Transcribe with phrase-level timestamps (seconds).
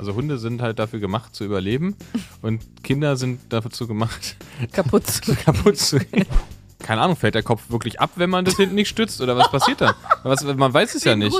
[0.00, 1.94] Also Hunde sind halt dafür gemacht zu überleben
[2.40, 4.34] und Kinder sind dazu gemacht,
[4.72, 6.24] Kaputt zu kaputt zu gehen.
[6.78, 9.50] Keine Ahnung, fällt der Kopf wirklich ab, wenn man das hinten nicht stützt oder was
[9.50, 9.94] passiert da?
[10.22, 11.36] Was, man weiß es ja nicht.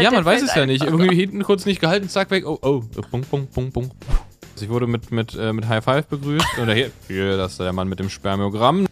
[0.00, 0.82] Ja, man weiß es ja nicht.
[0.82, 2.44] Irgendwie hinten kurz nicht gehalten, zack, weg.
[2.44, 2.82] Oh, oh,
[3.12, 3.90] bung, bung, bung, bung.
[4.54, 6.58] Also ich wurde mit, mit, äh, mit High Five begrüßt.
[6.60, 8.88] Oder hier, hier, das ist der Mann mit dem Spermiogramm.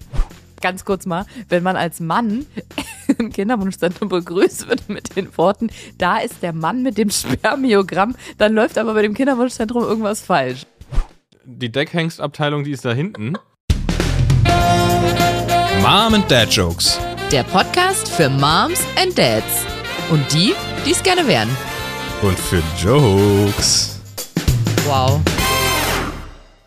[0.61, 2.45] Ganz kurz mal, wenn man als Mann
[3.19, 8.53] im Kinderwunschzentrum begrüßt wird mit den Worten, da ist der Mann mit dem Spermiogramm, dann
[8.53, 10.67] läuft aber bei dem Kinderwunschzentrum irgendwas falsch.
[11.45, 13.37] Die Deckhengst-Abteilung, die ist da hinten.
[15.81, 17.01] Mom and Dad Jokes.
[17.33, 19.65] Der Podcast für Moms and Dads.
[20.11, 20.53] Und die,
[20.84, 21.48] die es gerne wären.
[22.20, 24.01] Und für Jokes.
[24.84, 25.20] Wow.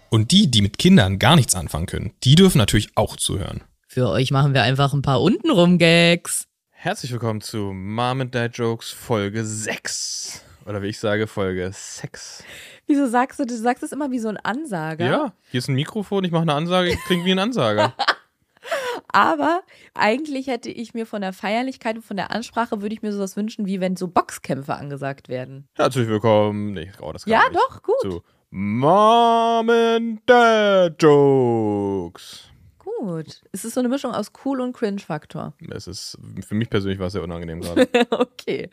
[0.10, 3.64] Und die, die mit Kindern gar nichts anfangen können, die dürfen natürlich auch zuhören.
[3.94, 6.48] Für euch machen wir einfach ein paar untenrum Gags.
[6.72, 10.44] Herzlich willkommen zu Mom and Dad Jokes Folge 6.
[10.66, 12.44] Oder wie ich sage, Folge 6.
[12.88, 15.06] Wieso sagst du, du sagst es immer wie so ein Ansager?
[15.06, 17.94] Ja, hier ist ein Mikrofon, ich mache eine Ansage, ich klinge wie ein Ansager.
[19.10, 19.62] Aber
[19.94, 23.38] eigentlich hätte ich mir von der Feierlichkeit und von der Ansprache würde ich mir sowas
[23.38, 25.68] wünschen, wie wenn so Boxkämpfe angesagt werden.
[25.76, 26.74] Herzlich willkommen.
[26.74, 27.62] Nee, oh, das kann Ja, ich nicht.
[27.62, 28.02] doch, gut.
[28.02, 32.50] Zu Mom and Dad Jokes.
[33.04, 33.42] Gut.
[33.52, 35.54] Es ist so eine Mischung aus cool und Cringe-Faktor.
[35.70, 37.86] Es ist, für mich persönlich war es sehr unangenehm gerade.
[38.12, 38.70] okay.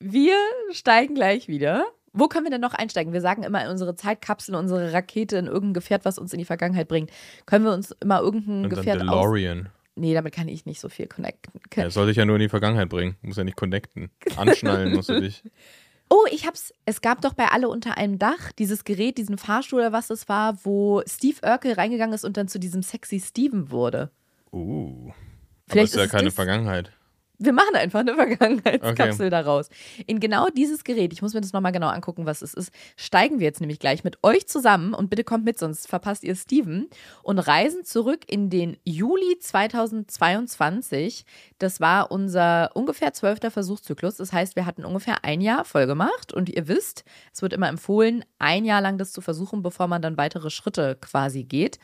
[0.00, 0.34] Wir
[0.72, 1.84] steigen gleich wieder.
[2.12, 3.12] Wo können wir denn noch einsteigen?
[3.12, 6.44] Wir sagen immer in unsere Zeitkapsel, unsere Rakete, in irgendein Gefährt, was uns in die
[6.44, 7.12] Vergangenheit bringt.
[7.46, 9.06] Können wir uns immer irgendein Und Gefährt aus...
[9.06, 9.68] DeLorean.
[9.94, 11.60] Nee, damit kann ich nicht so viel connecten.
[11.76, 13.14] Ja, das sollte ich ja nur in die Vergangenheit bringen.
[13.22, 14.10] Muss ja nicht connecten.
[14.36, 15.44] Anschnallen musst du dich.
[16.12, 16.74] Oh, ich hab's.
[16.86, 20.28] Es gab doch bei Alle unter einem Dach dieses Gerät, diesen Fahrstuhl oder was es
[20.28, 24.10] war, wo Steve Urkel reingegangen ist und dann zu diesem sexy Steven wurde.
[24.52, 25.06] Uh.
[25.10, 25.14] Aber
[25.68, 26.90] Vielleicht ist ja ist es keine das- Vergangenheit.
[27.42, 29.70] Wir machen einfach eine Vergangenheitskapsel daraus.
[30.06, 33.38] In genau dieses Gerät, ich muss mir das nochmal genau angucken, was es ist, steigen
[33.38, 36.88] wir jetzt nämlich gleich mit euch zusammen und bitte kommt mit, sonst verpasst ihr Steven
[37.22, 41.24] und reisen zurück in den Juli 2022.
[41.58, 44.18] Das war unser ungefähr zwölfter Versuchszyklus.
[44.18, 47.68] Das heißt, wir hatten ungefähr ein Jahr voll gemacht und ihr wisst, es wird immer
[47.68, 51.78] empfohlen, ein Jahr lang das zu versuchen, bevor man dann weitere Schritte quasi geht.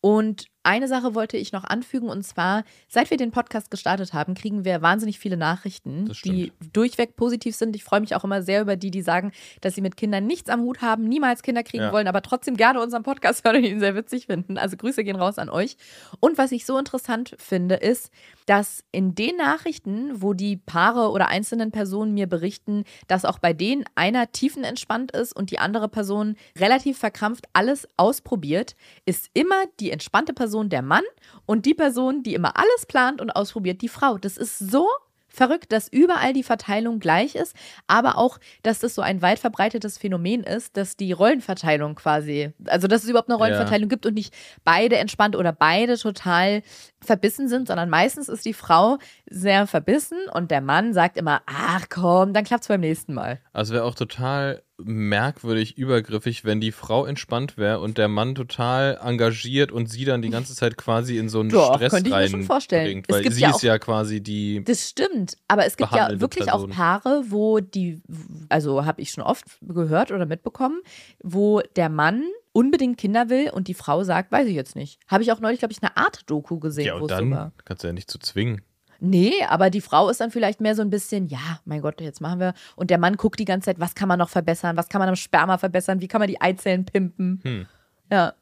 [0.00, 4.34] Und eine Sache wollte ich noch anfügen, und zwar, seit wir den Podcast gestartet haben,
[4.34, 7.74] kriegen wir wahnsinnig viele Nachrichten, die durchweg positiv sind.
[7.74, 10.48] Ich freue mich auch immer sehr über die, die sagen, dass sie mit Kindern nichts
[10.50, 11.92] am Hut haben, niemals Kinder kriegen Ja.
[11.92, 14.56] wollen, aber trotzdem gerne unseren Podcast hören und ihn sehr witzig finden.
[14.58, 15.76] Also Grüße gehen raus an euch.
[16.20, 18.10] Und was ich so interessant finde, ist,
[18.46, 23.52] dass in den Nachrichten, wo die Paare oder einzelnen Personen mir berichten, dass auch bei
[23.52, 29.90] denen einer tiefenentspannt ist und die andere Person relativ verkrampft alles ausprobiert, ist immer die
[29.90, 31.04] entspannte Person der Mann
[31.46, 34.18] und die Person, die immer alles plant und ausprobiert, die Frau.
[34.18, 34.86] Das ist so
[35.32, 39.98] verrückt, dass überall die Verteilung gleich ist, aber auch, dass das so ein weit verbreitetes
[39.98, 44.34] Phänomen ist, dass die Rollenverteilung quasi, also dass es überhaupt eine Rollenverteilung gibt und nicht
[44.64, 46.62] beide entspannt oder beide total
[47.00, 48.98] verbissen sind, sondern meistens ist die Frau
[49.28, 53.40] sehr verbissen und der Mann sagt immer, ach komm, dann klappt's beim nächsten Mal.
[53.52, 58.98] Also wäre auch total merkwürdig übergriffig, wenn die Frau entspannt wäre und der Mann total
[59.02, 62.16] engagiert und sie dann die ganze Zeit quasi in so einen Doch, Stress könnte ich
[62.16, 62.84] mir schon vorstellen.
[62.86, 65.76] bringt, Es weil gibt sie ja ist auch- ja quasi die Das stimmt, aber es
[65.76, 66.70] gibt ja wirklich Person.
[66.72, 68.00] auch Paare, wo die,
[68.48, 70.80] also habe ich schon oft gehört oder mitbekommen,
[71.22, 72.22] wo der Mann
[72.52, 75.00] unbedingt Kinder will und die Frau sagt, weiß ich jetzt nicht.
[75.08, 77.46] Habe ich auch neulich, glaube ich, eine Art Doku gesehen, Ja, wo es so war.
[77.46, 78.60] dann kannst du ja nicht zu zwingen.
[79.04, 82.20] Nee, aber die Frau ist dann vielleicht mehr so ein bisschen, ja, mein Gott, jetzt
[82.20, 82.54] machen wir.
[82.76, 85.08] Und der Mann guckt die ganze Zeit, was kann man noch verbessern, was kann man
[85.08, 87.40] am Sperma verbessern, wie kann man die Eizellen pimpen.
[87.42, 87.66] Hm.
[88.12, 88.34] Ja.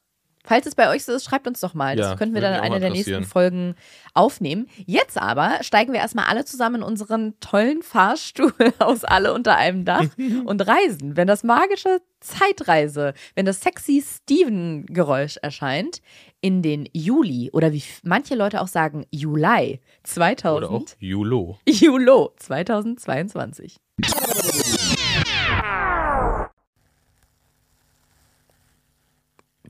[0.45, 1.97] Falls es bei euch so ist, schreibt uns doch mal.
[1.97, 3.25] Das Ja, könnten wir dann in einer der nächsten.
[3.25, 3.75] Folgen
[4.15, 4.69] aufnehmen.
[4.87, 9.85] Jetzt aber steigen wir erstmal alle zusammen in unseren tollen Fahrstuhl aus alle unter einem
[9.85, 10.07] Dach
[10.45, 11.17] und reisen.
[11.17, 16.01] Wenn das magische Zeitreise, wenn das sexy Steven-Geräusch erscheint,
[16.41, 20.57] in den Juli oder wie manche Leute auch sagen, Juli 2000.
[20.57, 21.59] Oder auch Julo.
[21.69, 23.77] Julo 2022.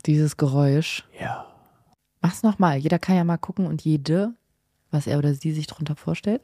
[0.06, 1.04] Dieses Geräusch.
[1.20, 1.46] Ja.
[2.22, 2.78] Mach's nochmal.
[2.78, 4.34] Jeder kann ja mal gucken und jede,
[4.90, 6.42] was er oder sie sich drunter vorstellt.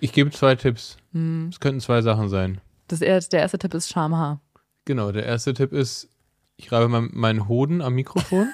[0.00, 0.96] Ich gebe zwei Tipps.
[1.12, 1.48] Hm.
[1.52, 2.60] Es könnten zwei Sachen sein.
[2.88, 4.40] Das erste, der erste Tipp ist Schamhaar.
[4.84, 6.08] Genau, der erste Tipp ist,
[6.56, 8.48] ich reibe mein, meinen Hoden am Mikrofon.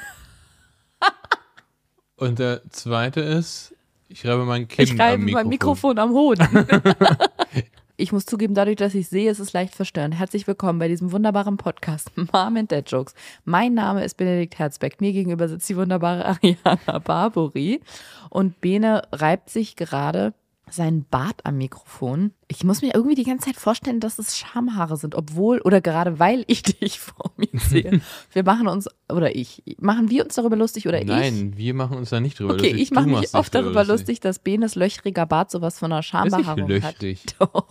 [2.17, 3.75] Und der zweite ist,
[4.09, 5.33] ich reibe mein Kinn Ich reibe am Mikrofon.
[5.33, 6.47] mein Mikrofon am Hoden.
[7.97, 10.15] ich muss zugeben, dadurch, dass ich sehe, ist es leicht verstörend.
[10.19, 13.15] Herzlich willkommen bei diesem wunderbaren Podcast Mom and Dad Jokes.
[13.45, 15.01] Mein Name ist Benedikt Herzbeck.
[15.01, 17.81] Mir gegenüber sitzt die wunderbare Ariana Barbori.
[18.29, 20.35] Und Bene reibt sich gerade
[20.69, 22.33] seinen Bart am Mikrofon.
[22.51, 26.19] Ich muss mir irgendwie die ganze Zeit vorstellen, dass es Schamhaare sind, obwohl oder gerade
[26.19, 28.01] weil ich dich vor mir sehe.
[28.33, 31.41] wir machen uns, oder ich, machen wir uns darüber lustig oder Nein, ich?
[31.41, 32.83] Nein, wir machen uns da nicht drüber Okay, lustig.
[32.83, 36.11] ich mache mich oft darüber lustig, dass Benes löchriger Bart sowas von einer Ist nicht
[36.11, 37.01] Schambehaarung hat.
[37.03, 37.23] löchrig.
[37.39, 37.67] Doch.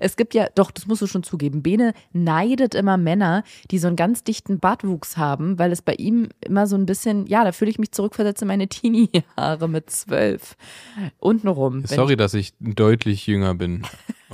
[0.00, 1.62] Es gibt ja, doch, das musst du schon zugeben.
[1.62, 6.30] Bene neidet immer Männer, die so einen ganz dichten Bartwuchs haben, weil es bei ihm
[6.40, 10.56] immer so ein bisschen, ja, da fühle ich mich zurückversetzt in meine Teenie-Jahre mit zwölf.
[11.18, 11.84] Untenrum.
[11.84, 13.82] Sorry, dass ich deutlich jünger bin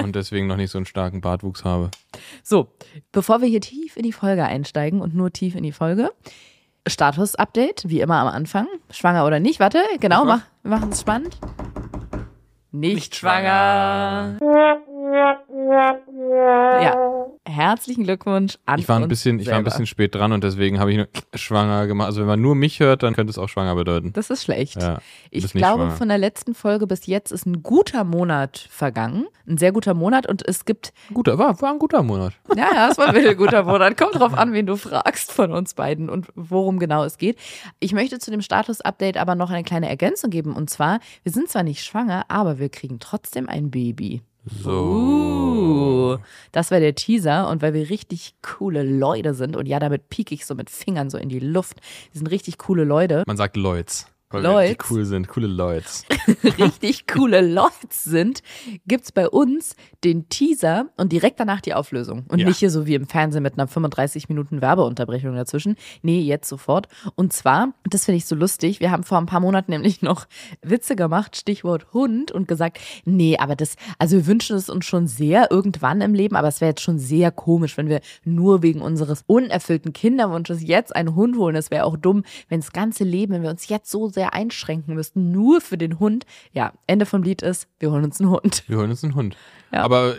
[0.03, 1.91] und deswegen noch nicht so einen starken Bartwuchs habe.
[2.43, 2.73] So,
[3.13, 6.11] bevor wir hier tief in die Folge einsteigen und nur tief in die Folge,
[6.87, 8.67] Status-Update, wie immer am Anfang.
[8.91, 9.61] Schwanger oder nicht?
[9.61, 11.39] Warte, genau, mach, wir machen es spannend.
[12.73, 14.81] Nicht, Nicht schwanger.
[16.83, 20.45] Ja, herzlichen Glückwunsch an Ich war ein bisschen, ich war ein bisschen spät dran und
[20.45, 22.07] deswegen habe ich nur schwanger gemacht.
[22.07, 24.13] Also wenn man nur mich hört, dann könnte es auch schwanger bedeuten.
[24.13, 24.81] Das ist schlecht.
[24.81, 24.99] Ja,
[25.31, 25.97] ich glaube, schwanger.
[25.97, 29.27] von der letzten Folge bis jetzt ist ein guter Monat vergangen.
[29.47, 32.35] Ein sehr guter Monat und es gibt Guter, war, war ein guter Monat.
[32.57, 33.97] Ja, ja, es war ein wirklich guter Monat.
[33.97, 37.39] Kommt drauf an, wen du fragst von uns beiden und worum genau es geht.
[37.79, 40.55] Ich möchte zu dem Status-Update aber noch eine kleine Ergänzung geben.
[40.55, 44.23] Und zwar, wir sind zwar nicht schwanger, aber wir kriegen trotzdem ein Baby.
[44.45, 46.17] So.
[46.17, 46.19] Uh,
[46.53, 47.49] das war der Teaser.
[47.49, 51.11] Und weil wir richtig coole Leute sind, und ja, damit pieke ich so mit Fingern
[51.11, 51.79] so in die Luft.
[52.13, 53.25] Wir sind richtig coole Leute.
[53.27, 54.07] Man sagt Lloyds.
[54.31, 55.29] Weil wir richtig cool sind.
[55.29, 56.05] Coole Lloyds.
[56.59, 58.43] richtig coole Leute sind,
[58.87, 59.75] gibt's bei uns
[60.05, 62.25] den Teaser und direkt danach die Auflösung.
[62.29, 62.47] Und Ja.
[62.47, 65.77] nicht hier so wie im Fernsehen mit einer 35 Minuten Werbeunterbrechung dazwischen.
[66.03, 66.87] Nee, jetzt sofort.
[67.17, 70.27] Und zwar, das finde ich so lustig, wir haben vor ein paar Monaten nämlich noch
[70.63, 75.09] Witze gemacht, Stichwort Hund, und gesagt, nee, aber das, also wir wünschen es uns schon
[75.09, 78.81] sehr irgendwann im Leben, aber es wäre jetzt schon sehr komisch, wenn wir nur wegen
[78.81, 81.57] unseres unerfüllten Kinderwunsches jetzt einen Hund holen.
[81.57, 84.95] Es wäre auch dumm, wenn das ganze Leben, wenn wir uns jetzt so sehr einschränken
[84.95, 86.27] müssten, nur für den Hund.
[86.53, 88.63] Ja, Ende vom Lied ist, wir holen uns einen Hund.
[88.67, 89.37] Wir holen uns einen Hund.
[89.73, 89.83] Ja.
[89.83, 90.15] Aber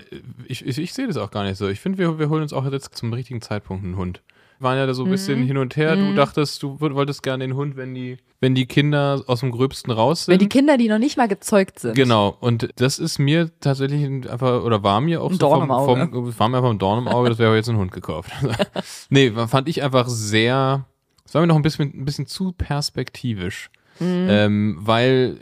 [0.48, 1.68] ich, ich, ich sehe das auch gar nicht so.
[1.68, 4.22] Ich finde, wir, wir holen uns auch jetzt zum richtigen Zeitpunkt einen Hund.
[4.60, 5.12] Wir waren ja da so ein Mhm.
[5.12, 5.96] bisschen hin und her.
[5.96, 9.92] Du dachtest, du wolltest gerne den Hund, wenn die, wenn die Kinder aus dem Gröbsten
[9.92, 10.34] raus sind.
[10.34, 11.96] Wenn die Kinder, die noch nicht mal gezeugt sind.
[11.96, 15.64] Genau, und das ist mir tatsächlich einfach, oder war mir auch Ein so Dorn vom,
[15.64, 16.10] im Auge.
[16.12, 18.30] vom, war mir einfach ein Dorn im Auge, dass wir jetzt einen Hund gekauft.
[19.10, 20.86] nee, fand ich einfach sehr,
[21.24, 23.72] das war mir noch ein bisschen, ein bisschen zu perspektivisch.
[24.02, 24.28] Mhm.
[24.30, 25.38] Ähm, weil,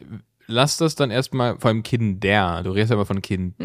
[0.48, 3.56] lass das dann erstmal, vor allem Kinder, du redest ja immer von Kindern,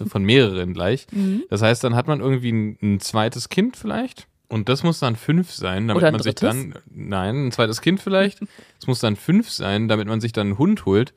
[0.00, 0.06] Mhm.
[0.08, 1.06] von mehreren gleich.
[1.50, 4.26] Das heißt, dann hat man irgendwie ein, ein zweites Kind vielleicht.
[4.48, 8.40] Und das muss dann fünf sein, damit man sich dann, nein, ein zweites Kind vielleicht.
[8.80, 11.12] Es muss dann fünf sein, damit man sich dann einen Hund holt.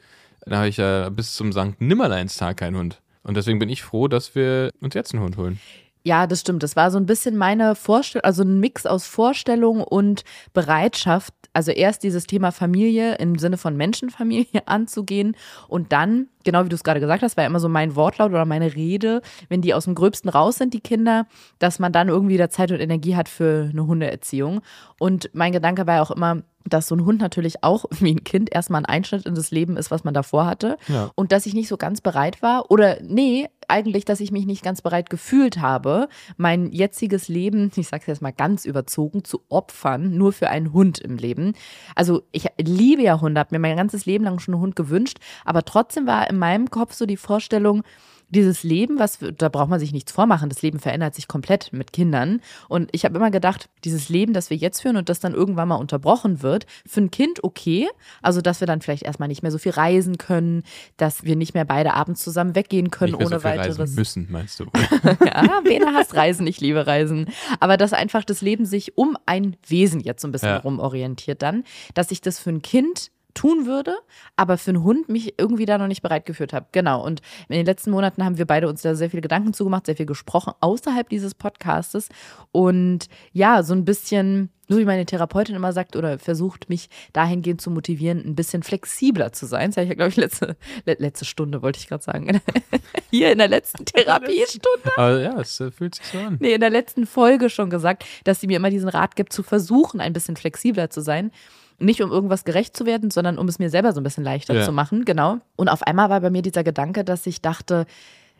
[0.46, 3.02] Da habe ich ja bis zum Sankt Nimmerleinstag keinen Hund.
[3.22, 5.60] Und deswegen bin ich froh, dass wir uns jetzt einen Hund holen.
[6.04, 6.64] Ja, das stimmt.
[6.64, 10.24] Das war so ein bisschen meine Vorstellung, also ein Mix aus Vorstellung und
[10.54, 11.34] Bereitschaft.
[11.54, 15.36] Also erst dieses Thema Familie im Sinne von Menschenfamilie anzugehen
[15.68, 18.32] und dann, genau wie du es gerade gesagt hast, war ja immer so mein Wortlaut
[18.32, 21.26] oder meine Rede, wenn die aus dem Gröbsten raus sind, die Kinder,
[21.58, 24.62] dass man dann irgendwie wieder Zeit und Energie hat für eine Hundeerziehung.
[25.00, 28.24] Und mein Gedanke war ja auch immer, dass so ein Hund natürlich auch wie ein
[28.24, 30.78] Kind erstmal ein Einschnitt in das Leben ist, was man davor hatte.
[30.88, 31.12] Ja.
[31.16, 34.64] Und dass ich nicht so ganz bereit war, oder nee, eigentlich, dass ich mich nicht
[34.64, 40.18] ganz bereit gefühlt habe, mein jetziges Leben, ich sag's jetzt mal ganz überzogen, zu opfern,
[40.18, 41.54] nur für einen Hund im Leben.
[41.96, 45.20] Also ich liebe ja Hunde, habe mir mein ganzes Leben lang schon einen Hund gewünscht,
[45.46, 47.84] aber trotzdem war in meinem Kopf so die Vorstellung,
[48.30, 51.94] dieses Leben, was da braucht man sich nichts vormachen, das Leben verändert sich komplett mit
[51.94, 55.34] Kindern und ich habe immer gedacht, dieses Leben, das wir jetzt führen und das dann
[55.34, 57.88] irgendwann mal unterbrochen wird, für ein Kind okay,
[58.22, 60.64] also dass wir dann vielleicht erstmal nicht mehr so viel reisen können,
[60.98, 63.80] dass wir nicht mehr beide abends zusammen weggehen können Nicht ohne so viel weiteres.
[63.80, 64.66] reisen müssen, meinst du?
[65.26, 67.28] Ja, Bene hasst Reisen, ich liebe Reisen.
[67.60, 70.58] Aber dass einfach das Leben sich um ein Wesen jetzt so ein bisschen Ja.
[70.58, 73.96] rumorientiert dann, dass ich das für ein Kind tun würde,
[74.36, 76.66] aber für einen Hund mich irgendwie da noch nicht bereit geführt habe.
[76.74, 77.06] Genau.
[77.06, 79.96] Und in den letzten Monaten haben wir beide uns da sehr viele Gedanken zugemacht, sehr
[79.96, 82.10] viel gesprochen außerhalb dieses Podcastes.
[82.52, 87.62] Und ja, so ein bisschen, so wie meine Therapeutin immer sagt, oder versucht mich dahingehend
[87.62, 89.70] zu motivieren, ein bisschen flexibler zu sein.
[89.70, 92.42] Das habe ich ja, glaube ich, letzte, le- letzte Stunde, wollte ich gerade sagen.
[93.10, 93.86] Hier in der letzten
[94.24, 94.92] Therapiestunde.
[94.98, 96.38] Aber ja, es äh, fühlt sich so an.
[96.40, 99.44] Nee, in der letzten Folge schon gesagt, dass sie mir immer diesen Rat gibt, zu
[99.44, 101.32] versuchen, ein bisschen flexibler zu sein.
[101.80, 104.54] Nicht um irgendwas gerecht zu werden, sondern um es mir selber so ein bisschen leichter
[104.54, 104.64] Ja.
[104.66, 105.06] zu machen.
[105.06, 105.38] Genau.
[105.56, 107.86] Und auf einmal war bei mir dieser Gedanke, dass ich dachte,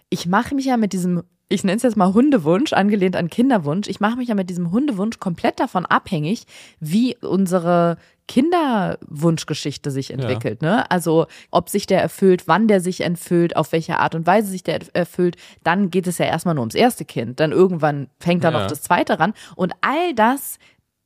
[0.10, 3.88] ich mache mich ja mit diesem, ich nenne es jetzt mal Hundewunsch, angelehnt an Kinderwunsch,
[3.88, 6.46] ich mache mich ja mit diesem Hundewunsch komplett davon abhängig,
[6.80, 10.62] wie unsere Kinderwunschgeschichte sich entwickelt.
[10.62, 10.90] Ne?
[10.92, 14.64] Also ob sich der erfüllt, wann der sich erfüllt, auf welche Art und Weise sich
[14.64, 17.40] der erfüllt, dann geht es ja erstmal nur ums erste Kind.
[17.40, 18.62] Dann irgendwann fängt dann Ja.
[18.62, 19.34] noch das zweite ran.
[19.56, 20.60] Und all das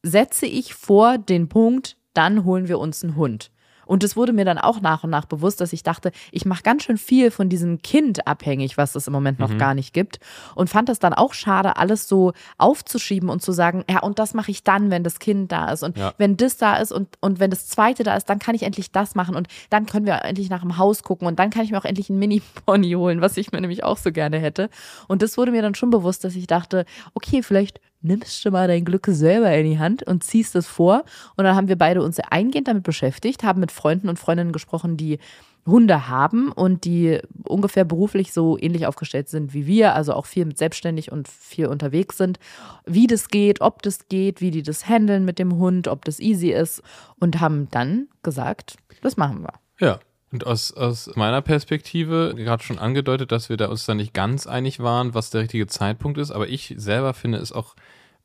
[0.03, 3.49] setze ich vor den Punkt, dann holen wir uns einen Hund.
[3.85, 6.63] Und es wurde mir dann auch nach und nach bewusst, dass ich dachte, ich mache
[6.63, 9.57] ganz schön viel von diesem Kind abhängig, was es im Moment noch Mhm.
[9.57, 10.19] gar nicht gibt.
[10.55, 14.33] Und fand das dann auch schade, alles so aufzuschieben und zu sagen, ja, und das
[14.33, 15.83] mache ich dann, wenn das Kind da ist.
[15.83, 16.13] Und Ja.
[16.17, 18.93] wenn das da ist und, und wenn das zweite da ist, dann kann ich endlich
[18.93, 19.35] das machen.
[19.35, 21.27] Und dann können wir endlich nach dem Haus gucken.
[21.27, 23.97] Und dann kann ich mir auch endlich einen Mini-Pony holen, was ich mir nämlich auch
[23.97, 24.69] so gerne hätte.
[25.09, 28.67] Und das wurde mir dann schon bewusst, dass ich dachte, okay, vielleicht nimmst du mal
[28.67, 31.03] dein Glück selber in die Hand und ziehst es vor.
[31.35, 34.97] Und dann haben wir beide uns eingehend damit beschäftigt, haben mit Freunden und Freundinnen gesprochen,
[34.97, 35.19] die
[35.65, 40.45] Hunde haben und die ungefähr beruflich so ähnlich aufgestellt sind wie wir, also auch viel
[40.45, 42.37] mit selbstständig und viel unterwegs sind,
[42.85, 46.19] wie das geht, ob das geht, wie die das handeln mit dem Hund, ob das
[46.19, 46.81] easy ist
[47.19, 49.53] und haben dann gesagt, das machen wir.
[49.79, 49.99] Ja.
[50.33, 54.47] Und aus, aus meiner Perspektive, gerade schon angedeutet, dass wir da uns da nicht ganz
[54.47, 57.75] einig waren, was der richtige Zeitpunkt ist, aber ich selber finde es auch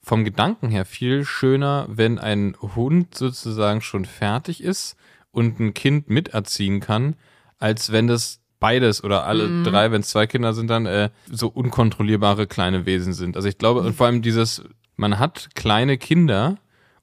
[0.01, 4.97] vom Gedanken her viel schöner, wenn ein Hund sozusagen schon fertig ist
[5.33, 7.15] und ein Kind miterziehen kann,
[7.59, 11.49] als wenn das beides oder alle drei, wenn es zwei Kinder sind, dann äh, so
[11.49, 13.37] unkontrollierbare kleine Wesen sind.
[13.37, 14.65] Also ich glaube, und vor allem dieses,
[14.97, 16.57] man hat kleine Kinder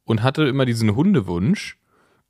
[0.04, 1.78] und hatte immer diesen Hundewunsch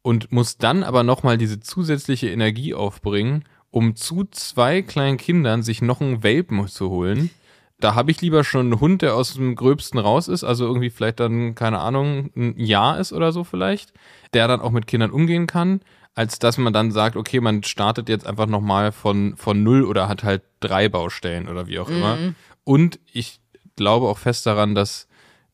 [0.05, 5.81] und muss dann aber nochmal diese zusätzliche Energie aufbringen, um zu zwei kleinen Kindern sich
[5.81, 7.31] noch einen Welpen zu holen.
[7.79, 10.91] Da habe ich lieber schon einen Hund, der aus dem Gröbsten raus ist, also irgendwie
[10.91, 13.93] vielleicht dann, keine Ahnung, ein Jahr ist oder so vielleicht,
[14.35, 15.81] der dann auch mit Kindern umgehen kann,
[16.13, 20.07] als dass man dann sagt, okay, man startet jetzt einfach nochmal von, von null oder
[20.07, 22.19] hat halt drei Baustellen oder wie auch immer.
[22.63, 23.39] Und ich
[23.75, 25.07] glaube auch fest daran, dass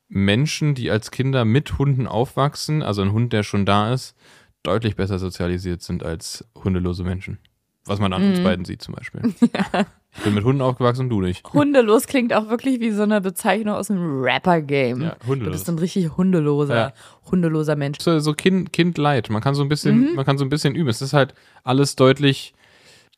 [0.09, 4.13] Menschen, die als Kinder mit Hunden aufwachsen, also ein Hund, der schon da ist,
[4.63, 7.39] deutlich besser sozialisiert sind als hundelose Menschen.
[7.85, 9.21] Was man an uns beiden sieht zum Beispiel.
[10.17, 11.41] Ich bin mit Hunden aufgewachsen und du nicht.
[11.53, 15.01] Hundelos klingt auch wirklich wie so eine Bezeichnung aus einem Rapper-Game.
[15.03, 15.53] Ja, Du hundelos.
[15.53, 16.93] bist ein richtig hundeloser, Ja.
[17.31, 17.97] hundeloser Mensch.
[18.01, 19.29] So, so kind, kind leid.
[19.29, 20.89] Man kann so ein bisschen, man kann so ein bisschen üben.
[20.89, 22.53] Es ist halt alles deutlich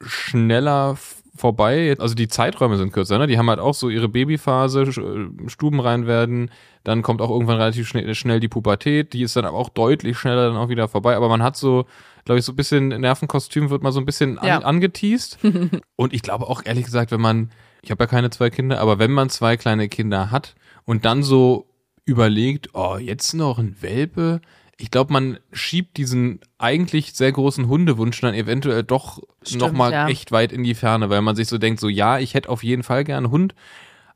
[0.05, 0.95] schneller
[1.35, 1.95] vorbei.
[1.99, 3.27] Also die Zeiträume sind kürzer, ne?
[3.27, 6.51] Die haben halt auch so ihre Babyphase, Sch- Stuben rein werden,
[6.83, 10.17] dann kommt auch irgendwann relativ schnell, schnell die Pubertät, die ist dann aber auch deutlich
[10.17, 11.15] schneller dann auch wieder vorbei.
[11.15, 11.85] Aber man hat so,
[12.25, 14.59] glaube ich, so ein bisschen Nervenkostüm wird mal so ein bisschen an, Ja.
[14.59, 15.39] angeteased.
[15.95, 17.49] Und ich glaube auch ehrlich gesagt, wenn man,
[17.81, 21.23] ich habe ja keine zwei Kinder, aber wenn man zwei kleine Kinder hat und dann
[21.23, 21.67] so
[22.05, 24.41] überlegt, oh, jetzt noch ein Welpe,
[24.83, 29.21] ich glaube, man schiebt diesen eigentlich sehr großen Hundewunsch dann eventuell doch
[29.55, 30.09] nochmal ja.
[30.09, 32.63] echt weit in die Ferne, weil man sich so denkt, so ja, ich hätte auf
[32.63, 33.55] jeden Fall gern einen Hund,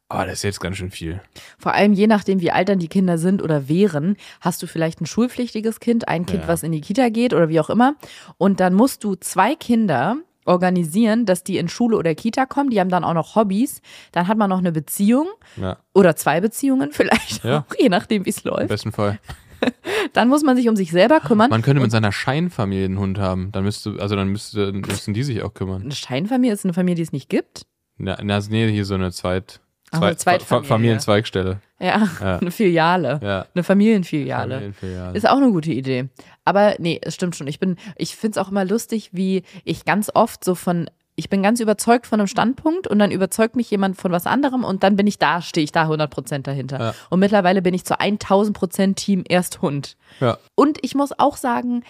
[0.09, 1.21] aber das ist jetzt ganz schön viel.
[1.57, 4.99] Vor allem je nachdem, wie alt dann die Kinder sind oder wären, hast du vielleicht
[4.99, 6.47] ein schulpflichtiges Kind, ein Kind, Ja.
[6.49, 7.95] was in die Kita geht oder wie auch immer.
[8.37, 12.71] Und dann musst du zwei Kinder organisieren, dass die in Schule oder Kita kommen.
[12.71, 13.81] Die haben dann auch noch Hobbys.
[14.11, 17.59] Dann hat man noch eine Beziehung Ja, oder zwei Beziehungen vielleicht, Ja.
[17.69, 18.67] auch, je nachdem, wie es im läuft.
[18.67, 19.19] besten Fall.
[20.13, 21.49] Dann muss man sich um sich selber kümmern.
[21.49, 25.23] Man könnte mit seiner Scheinfamilie einen Hund haben, dann müsste, also dann müsste, müssten die
[25.23, 25.81] sich auch kümmern.
[25.83, 27.65] Eine Scheinfamilie ist eine Familie, die es nicht gibt.
[27.97, 29.59] Na, na nee, hier so eine Zweit,
[29.91, 30.63] Ach, eine Zweit, Zweitfamilie.
[30.63, 31.61] Fa- Familienzweigstelle.
[31.79, 32.37] Ja, Ja.
[32.39, 33.19] eine Filiale.
[33.23, 33.45] Ja.
[33.53, 34.53] Eine Familienfiliale.
[34.55, 35.17] Familienfiliale.
[35.17, 36.09] Ist auch eine gute Idee.
[36.45, 37.47] Aber nee, es stimmt schon.
[37.47, 41.29] Ich bin, ich finde es auch immer lustig, wie ich ganz oft so von, ich
[41.29, 44.83] bin ganz überzeugt von einem Standpunkt und dann überzeugt mich jemand von was anderem und
[44.83, 46.79] dann bin ich da, stehe ich da 100 Prozent dahinter.
[46.79, 46.93] Ja.
[47.09, 49.97] Und mittlerweile bin ich zu 1000 Prozent Team erst Hund.
[50.19, 50.37] Ja.
[50.53, 51.83] Und ich muss auch sagen,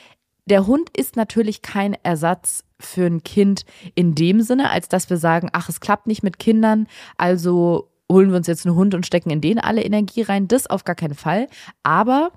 [0.46, 3.66] der Hund ist natürlich kein Ersatz für ein Kind
[3.96, 8.30] in dem Sinne, als dass wir sagen, ach, es klappt nicht mit Kindern, also holen
[8.30, 10.48] wir uns jetzt einen Hund und stecken in den alle Energie rein.
[10.48, 11.48] Das auf gar keinen Fall.
[11.84, 12.32] Aber,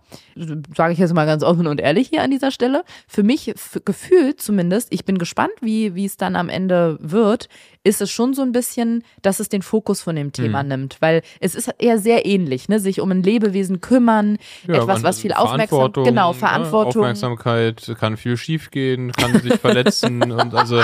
[0.77, 4.41] sage ich jetzt mal ganz offen und ehrlich hier an dieser Stelle, für mich gefühlt
[4.41, 7.49] zumindest, ich bin gespannt, wie, wie es dann am Ende wird,
[7.83, 10.99] ist es schon so ein bisschen, dass es den Fokus von dem Thema nimmt.
[11.01, 12.79] Weil es ist eher sehr ähnlich, ne?
[12.79, 17.03] sich um ein Lebewesen kümmern, etwas, man- was viel Aufmerksamkeit, genau, ne, Verantwortung.
[17.03, 20.83] Aufmerksamkeit, kann viel schief gehen, kann sich verletzen und also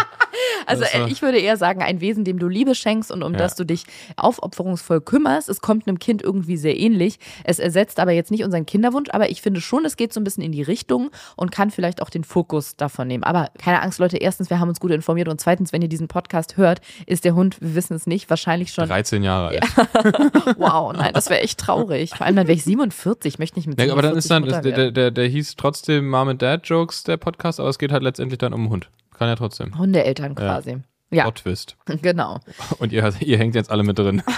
[0.69, 3.39] Also äh, ich würde eher sagen, ein Wesen, dem du Liebe schenkst und um Ja.
[3.39, 3.85] das du dich
[4.17, 5.49] aufopferungsvoll kümmerst.
[5.49, 7.19] Es kommt einem Kind irgendwie sehr ähnlich.
[7.45, 10.25] Es ersetzt aber jetzt nicht unseren Kinderwunsch, aber ich finde schon, es geht so ein
[10.25, 13.23] bisschen in die Richtung und kann vielleicht auch den Fokus davon nehmen.
[13.25, 14.17] Aber keine Angst, Leute.
[14.17, 17.35] Erstens, wir haben uns gut informiert und zweitens, wenn ihr diesen Podcast hört, ist der
[17.35, 18.89] Hund, wir wissen es nicht, wahrscheinlich schon.
[18.89, 19.65] 13 Jahre alt.
[20.59, 22.11] Wow, nein, das wäre echt traurig.
[22.11, 24.31] Vor allem dann wäre ich 47, ich möchte nicht mit Ja, 47 aber dann ist
[24.31, 27.79] dann, Mutter der, der, der, hieß trotzdem Mom and Dad Jokes, der Podcast, aber es
[27.79, 28.91] geht halt letztendlich dann um einen Hund.
[29.17, 29.77] Kann ja trotzdem.
[29.79, 30.79] Hundeeltern quasi.
[31.11, 31.77] Ja, Plot Twist.
[32.03, 32.41] genau.
[32.79, 34.23] Und ihr, ihr hängt jetzt alle mit drin.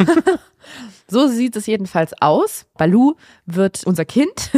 [1.11, 2.67] So sieht es jedenfalls aus.
[2.77, 3.15] Balu
[3.47, 4.51] wird unser Kind,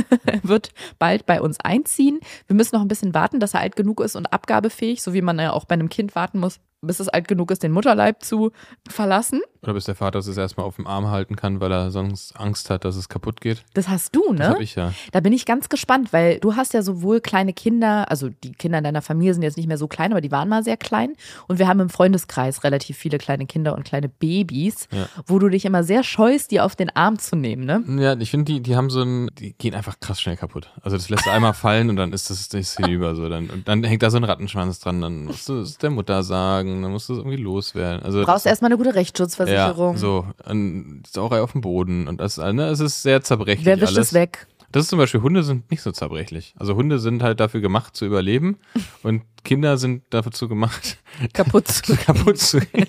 [0.43, 2.19] wird bald bei uns einziehen.
[2.49, 5.23] Wir müssen noch ein bisschen warten, dass er alt genug ist und abgabefähig, so wie
[5.23, 8.23] man ja auch bei einem Kind warten muss, bis es alt genug ist, den Mutterleib
[8.23, 8.53] zu
[8.89, 9.41] verlassen.
[9.63, 12.71] Oder bis der Vater es erstmal auf dem Arm halten kann, weil er sonst Angst
[12.71, 13.63] hat, dass es kaputt geht.
[13.75, 14.39] Das hast du, ne?
[14.39, 14.93] Das habe ich ja.
[15.13, 18.79] Da bin ich ganz gespannt, weil du hast ja sowohl kleine Kinder, also die Kinder
[18.79, 21.13] in deiner Familie sind jetzt nicht mehr so klein, aber die waren mal sehr klein.
[21.47, 25.09] Und wir haben im Freundeskreis relativ viele kleine Kinder und kleine Babys, Ja.
[25.27, 27.85] wo du dich immer sehr scheust, die auf den Arm zu nehmen, ne?
[28.03, 30.71] Ja, ich finde, die, die haben so ein, die gehen einfach krass schnell kaputt.
[30.83, 33.29] Also das lässt du einmal fallen und dann ist das, ist hinüber so.
[33.29, 36.23] Dann, und dann hängt da so ein Rattenschwanz dran, dann musst du es der Mutter
[36.23, 38.03] sagen, dann musst du es irgendwie loswerden.
[38.03, 39.50] Also Brauchst erstmal eine gute Rechtsschutzversicherung.
[39.53, 40.27] Ja, so.
[40.47, 43.97] Und die Sauerei auf dem Boden und das, ne, es ist sehr zerbrechlich Wer wischt
[43.97, 44.47] es weg?
[44.73, 46.55] Das ist zum Beispiel, Hunde sind nicht so zerbrechlich.
[46.57, 48.59] Also Hunde sind halt dafür gemacht zu überleben
[49.03, 50.99] und Kinder sind dazu gemacht,
[51.33, 52.87] Kaputt zu kaputt zu gehen.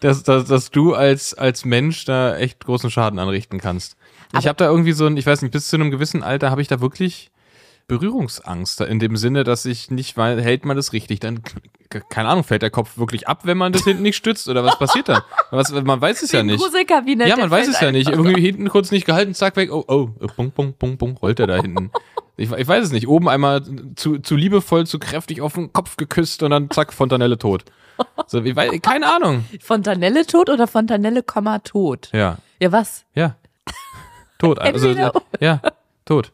[0.00, 3.96] dass, dass, dass du als, als Mensch da echt großen Schaden anrichten kannst.
[4.32, 6.50] ich Aber- habe da irgendwie so ein, ich weiß nicht, bis zu einem gewissen Alter
[6.50, 7.30] habe ich da wirklich
[7.88, 8.82] Berührungsangst.
[8.82, 11.20] In dem Sinne, dass ich nicht weiß, hält man das richtig?
[11.20, 11.40] Dann,
[12.10, 14.48] keine Ahnung, fällt der Kopf wirklich ab, wenn man das hinten nicht stützt?
[14.48, 15.24] Oder was passiert da?
[15.50, 16.62] Was, man weiß es ja nicht.
[17.26, 18.10] Ja, man weiß es ja nicht.
[18.10, 19.72] Irgendwie hinten kurz nicht gehalten, zack, weg.
[19.72, 21.90] Oh, oh, bung, bung, bung, bung, rollt er da hinten.
[22.36, 23.08] Ich, ich weiß es nicht.
[23.08, 23.62] Oben einmal
[23.96, 27.64] zu, zu liebevoll, zu kräftig auf den Kopf geküsst und dann zack, Fontanelle tot.
[28.28, 29.44] So, ich weiß, keine Ahnung.
[29.60, 32.10] Fontanelle tot oder Fontanelle, Komma, tot?
[32.12, 33.04] Ja, Ja, was?
[33.14, 33.34] ja.
[34.38, 34.60] Tot.
[34.60, 34.90] Also,
[35.40, 35.60] ja,
[36.04, 36.30] tot.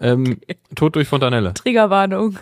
[0.00, 0.38] Ähm,
[0.74, 1.54] Tot durch Fontanelle.
[1.54, 2.38] Triggerwarnung.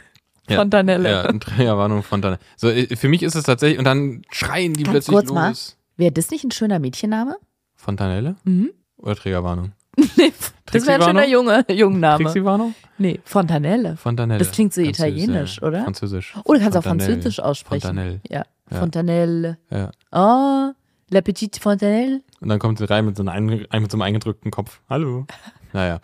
[0.49, 0.57] Ja.
[0.57, 1.11] Fontanelle.
[1.11, 2.41] Ja, eine Trägerwarnung Fontanelle.
[2.57, 5.35] So, äh, für mich ist es tatsächlich, und dann schreien die Ganz plötzlich kurz los.
[5.35, 5.55] mal.
[5.97, 7.37] Wäre das nicht ein schöner Mädchenname?
[7.77, 8.37] Fontanelle?
[8.45, 8.71] Mhm.
[8.97, 9.73] Oder Trägerwarnung?
[10.17, 10.33] Nee,
[10.67, 11.29] das wäre ein schöner?
[11.29, 12.25] Junge, Jungenname.
[12.25, 12.75] Trixie-Warnung?
[12.97, 13.97] Nee, Fontanelle.
[13.99, 14.39] Fontanelle.
[14.39, 15.69] Das klingt so italienisch, ja.
[15.69, 15.85] oder?
[15.85, 16.35] Französisch.
[16.45, 16.83] Oh, du kannst auch.
[16.83, 17.83] Französisch aussprechen.
[17.83, 18.21] Fontanelle.
[18.27, 18.47] Ja.
[18.71, 18.79] Ja.
[18.79, 19.59] Fontanelle.
[19.71, 19.91] Ja.
[20.13, 20.73] Oh,
[21.11, 22.23] la petite Fontanelle.
[22.41, 24.81] Und dann kommt sie rein mit so, einem, mit so einem eingedrückten Kopf.
[24.89, 25.27] Hallo.
[25.75, 26.01] Naja.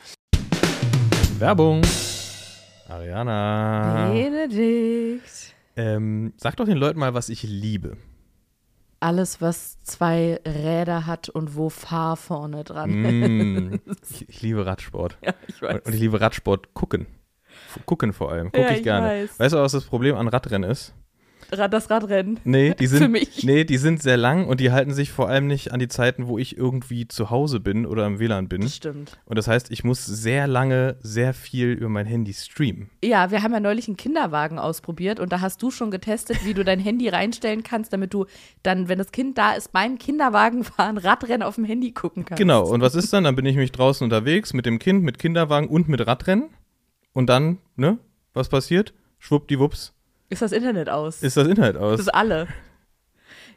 [1.40, 1.82] Werbung.
[2.88, 4.08] Ariana.
[4.10, 5.54] Benedikt.
[5.76, 7.96] Ähm, sag doch den Leuten mal, was ich liebe.
[9.00, 13.80] Alles, was zwei Räder hat und wo Fahr vorne dran Mm,
[14.10, 15.18] ich, ich liebe Radsport.
[15.24, 17.06] Ja, ich Und, und ich liebe Radsport gucken.
[17.86, 18.46] Gucken vor allem.
[18.46, 19.06] Gucke Ja, ich ich gerne.
[19.06, 19.38] weiß.
[19.38, 20.94] Weißt du, was das Problem an Radrennen ist?
[21.52, 22.38] Rad- Das Radrennen.
[22.44, 23.42] Nee, die sind, Für mich.
[23.44, 26.26] nee, die sind sehr lang und die halten sich vor allem nicht an die Zeiten,
[26.28, 28.60] wo ich irgendwie zu Hause bin oder im WLAN bin.
[28.62, 29.18] Das stimmt.
[29.24, 32.90] Und das heißt, ich muss sehr lange, sehr viel über mein Handy streamen.
[33.02, 36.54] Ja, wir haben ja neulich einen Kinderwagen ausprobiert und da hast du schon getestet, wie
[36.54, 38.26] du dein Handy reinstellen kannst, damit du
[38.62, 42.38] dann, wenn das Kind da ist, beim Kinderwagenfahren Radrennen auf dem Handy gucken kannst.
[42.38, 43.24] Genau, und was ist dann?
[43.24, 46.50] Dann bin ich mich draußen unterwegs mit dem Kind, mit Kinderwagen und mit Radrennen.
[47.12, 47.98] Und dann, ne,
[48.34, 48.92] was passiert?
[49.18, 49.94] Schwuppdiwupps,
[50.30, 51.22] Ist das Internet aus?
[51.22, 52.00] ist das das aus.
[52.00, 52.48] ist alle.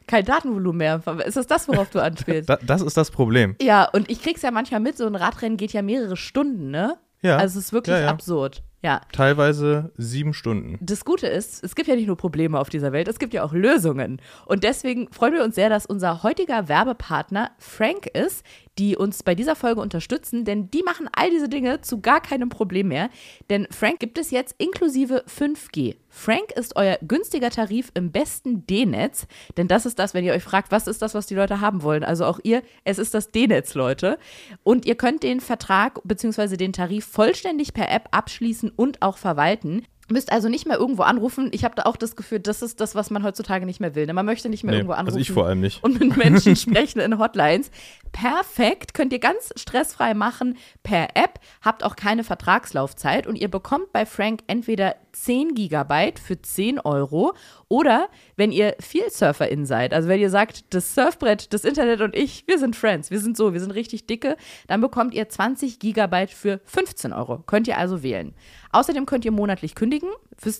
[0.06, 1.00] Kein Datenvolumen mehr.
[1.26, 2.48] Ist das das, worauf du anspielst?
[2.48, 3.54] Da, das ist das Problem.
[3.62, 6.96] ja, und ich krieg's ja manchmal mit, so ein Radrennen geht ja mehrere Stunden, ne?
[7.22, 8.08] Ja, Also es ist wirklich Ja, ja.
[8.08, 8.62] absurd.
[8.84, 9.00] Ja.
[9.12, 10.76] teilweise sieben Stunden.
[10.80, 13.44] Das Gute ist, es gibt ja nicht nur Probleme auf dieser Welt, es gibt ja
[13.44, 14.20] auch Lösungen.
[14.44, 18.44] Und deswegen freuen wir uns sehr, dass unser heutiger Werbepartner Frank ist,
[18.78, 22.48] die uns bei dieser Folge unterstützen, denn die machen all diese Dinge zu gar keinem
[22.48, 23.10] Problem mehr.
[23.50, 25.96] Denn Frank gibt es jetzt inklusive 5G.
[26.08, 30.42] Frank ist euer günstiger Tarif im besten D-Netz, denn das ist das, wenn ihr euch
[30.42, 32.04] fragt, was ist das, was die Leute haben wollen.
[32.04, 34.18] Also auch ihr, es ist das D-Netz, Leute.
[34.62, 36.56] Und ihr könnt den Vertrag bzw.
[36.56, 39.84] den Tarif vollständig per App abschließen und auch verwalten.
[40.12, 41.48] Müsst also nicht mehr irgendwo anrufen.
[41.52, 44.06] Ich habe da auch das Gefühl, das ist das, was man heutzutage nicht mehr will.
[44.06, 44.12] ne?
[44.12, 45.82] Man möchte nicht mehr Nee, irgendwo anrufen also ich vor allem nicht.
[45.82, 47.70] und mit Menschen sprechen in Hotlines.
[48.12, 53.92] Perfekt, könnt ihr ganz stressfrei machen per App, habt auch keine Vertragslaufzeit und ihr bekommt
[53.92, 57.32] bei Frank entweder 10 Gigabyte für 10 Euro
[57.68, 62.14] oder wenn ihr viel Surferin seid, also wenn ihr sagt, das Surfbrett, das Internet und
[62.14, 65.78] ich, wir sind Friends, wir sind so, wir sind richtig dicke, dann bekommt ihr 20
[65.78, 67.38] Gigabyte für 15 Euro.
[67.46, 68.34] Könnt ihr also wählen.
[68.72, 70.08] Außerdem könnt ihr monatlich kündigen.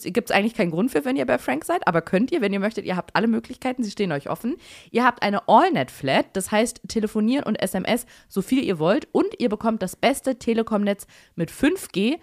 [0.05, 2.53] Gibt es eigentlich keinen Grund für, wenn ihr bei Frank seid, aber könnt ihr, wenn
[2.53, 2.85] ihr möchtet.
[2.85, 4.57] Ihr habt alle Möglichkeiten, sie stehen euch offen.
[4.91, 9.49] Ihr habt eine AllNet-Flat, das heißt telefonieren und SMS so viel ihr wollt und ihr
[9.49, 12.19] bekommt das beste Telekom-Netz mit 5G.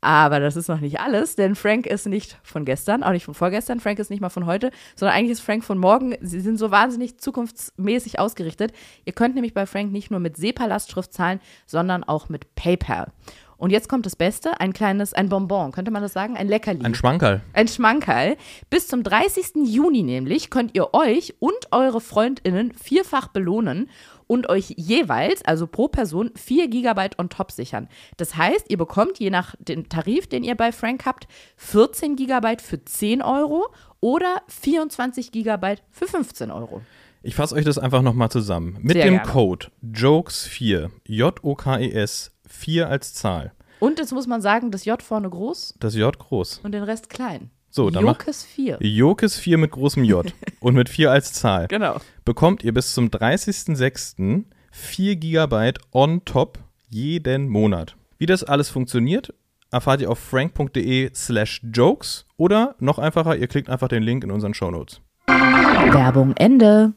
[0.00, 3.34] Aber das ist noch nicht alles, denn Frank ist nicht von gestern, auch nicht von
[3.34, 3.80] vorgestern.
[3.80, 6.14] Frank ist nicht mal von heute, sondern eigentlich ist Frank von morgen.
[6.20, 8.72] Sie sind so wahnsinnig zukunftsmäßig ausgerichtet.
[9.04, 13.10] Ihr könnt nämlich bei Frank nicht nur mit SEPA-Lastschrift zahlen, sondern auch mit PayPal.
[13.58, 16.36] Und jetzt kommt das Beste, ein kleines, ein Bonbon, könnte man das sagen?
[16.36, 16.84] Ein Leckerli.
[16.84, 17.42] Ein Schmankerl.
[17.52, 18.36] Ein Schmankerl.
[18.70, 19.66] Bis zum 30.
[19.66, 23.90] Juni nämlich könnt ihr euch und eure FreundInnen vierfach belohnen
[24.28, 27.88] und euch jeweils, also pro Person, 4 Gigabyte on top sichern.
[28.16, 32.62] Das heißt, ihr bekommt je nach dem Tarif, den ihr bei Frank habt, 14 Gigabyte
[32.62, 33.66] für 10 Euro
[33.98, 36.82] oder 24 Gigabyte für 15 Euro.
[37.22, 38.78] Ich fasse euch das einfach nochmal zusammen.
[38.80, 39.28] Mit Sehr dem gerne.
[39.28, 43.52] Code JOKES4, J-O-K-E-S, 4 E als Zahl.
[43.80, 46.60] Und jetzt muss man sagen, das J vorne groß Das J groß.
[46.64, 47.50] und den Rest klein.
[47.70, 48.78] So, dann Jokes 4.
[48.80, 51.68] Jokes 4 mit großem J und mit 4 als Zahl.
[51.68, 52.00] Genau.
[52.24, 54.44] Bekommt ihr bis zum 30.06.
[54.70, 56.58] 4 GB on top
[56.88, 57.96] jeden Monat.
[58.18, 59.32] Wie das alles funktioniert,
[59.70, 64.30] erfahrt ihr auf frank.de slash jokes oder noch einfacher, ihr klickt einfach den Link in
[64.30, 65.00] unseren Shownotes.
[65.26, 66.94] Werbung Ende.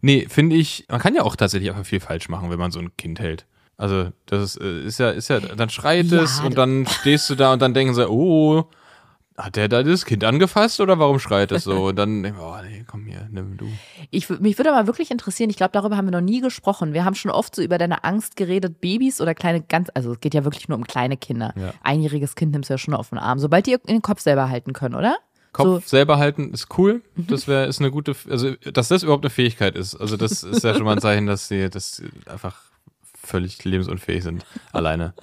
[0.00, 2.78] Nee, finde ich, man kann ja auch tatsächlich einfach viel falsch machen, wenn man so
[2.78, 3.46] ein Kind hält.
[3.76, 7.28] Also, das ist, äh, ist ja, ist ja, dann schreit Ja, es und dann stehst
[7.30, 8.68] du da und dann denken sie, oh,
[9.36, 11.86] hat der da das Kind angefasst oder warum schreit es so?
[11.86, 13.66] Und dann, denken wir, oh nee, komm hier, nimm du.
[14.10, 16.92] Ich, mich würde aber wirklich interessieren, ich glaube, darüber haben wir noch nie gesprochen.
[16.92, 20.20] Wir haben schon oft so über deine Angst geredet, Babys oder kleine, ganz, also es
[20.20, 21.54] geht ja wirklich nur um kleine Kinder.
[21.56, 21.72] Ja.
[21.82, 24.74] Einjähriges Kind nimmst du ja schon auf den Arm, sobald die den Kopf selber halten
[24.74, 25.16] können, oder?
[25.52, 25.74] Kopf So.
[25.76, 25.82] Mhm.
[25.84, 27.02] selber halten ist cool.
[27.16, 29.94] Das wäre, ist eine gute, also, dass das überhaupt eine Fähigkeit ist.
[29.96, 32.56] Also, das ist ja schon mal ein Zeichen, dass sie, sie einfach
[33.22, 34.44] völlig lebensunfähig sind.
[34.72, 35.14] Alleine.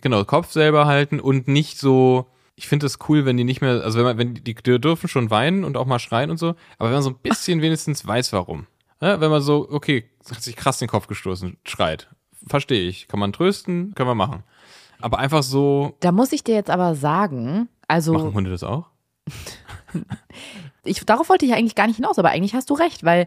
[0.00, 3.82] Genau, Kopf selber halten und nicht so, ich finde es cool, wenn die nicht mehr,
[3.82, 6.54] also wenn man, wenn die, die dürfen schon weinen und auch mal schreien und so,
[6.78, 8.66] aber wenn man so ein bisschen wenigstens weiß, warum.
[9.00, 12.08] Ja, wenn man so, okay, hat sich krass den Kopf gestoßen, schreit.
[12.46, 13.08] Verstehe ich.
[13.08, 14.42] Kann man trösten, können wir machen.
[15.00, 18.86] Aber einfach so, Da muss ich dir jetzt aber sagen, also machen Hunde das auch?
[20.88, 23.26] ich, darauf wollte ich eigentlich gar nicht hinaus, aber eigentlich hast du recht, weil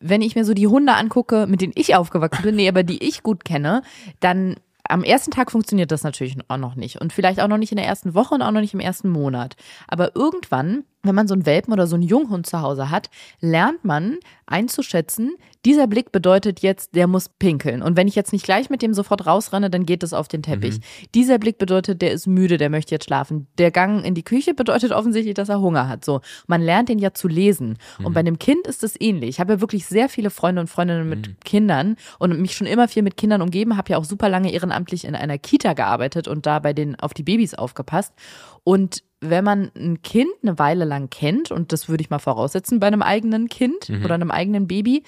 [0.00, 3.02] wenn ich mir so die Hunde angucke, mit denen ich aufgewachsen bin, nee, aber die
[3.02, 3.82] ich gut kenne,
[4.20, 4.56] dann
[4.88, 7.00] am ersten Tag funktioniert das natürlich auch noch nicht.
[7.00, 9.08] Und vielleicht auch noch nicht in der ersten Woche und auch noch nicht im ersten
[9.08, 9.56] Monat.
[9.86, 13.10] Aber irgendwann, wenn man so einen Welpen oder so einen Junghund zu Hause hat,
[13.40, 17.82] lernt man einzuschätzen, dieser Blick bedeutet jetzt, der muss pinkeln.
[17.82, 20.42] Und wenn ich jetzt nicht gleich mit dem sofort rausrenne, dann geht es auf den
[20.42, 20.80] Teppich.
[21.14, 23.46] Dieser Blick bedeutet, der ist müde, der möchte jetzt schlafen.
[23.58, 26.04] Der Gang in die Küche bedeutet offensichtlich, dass er Hunger hat.
[26.04, 27.78] So, man lernt den ja zu lesen.
[28.02, 29.30] Und bei einem Kind ist es ähnlich.
[29.30, 32.88] Ich habe ja wirklich sehr viele Freunde und Freundinnen mit Kindern und mich schon immer
[32.88, 36.46] viel mit Kindern umgeben, habe ja auch super lange ehrenamtlich in einer Kita gearbeitet und
[36.46, 38.12] da bei den auf die Babys aufgepasst.
[38.64, 42.80] Und wenn man ein Kind eine Weile lang kennt, und das würde ich mal voraussetzen
[42.80, 45.04] bei einem eigenen Kind oder einem eigenen Baby,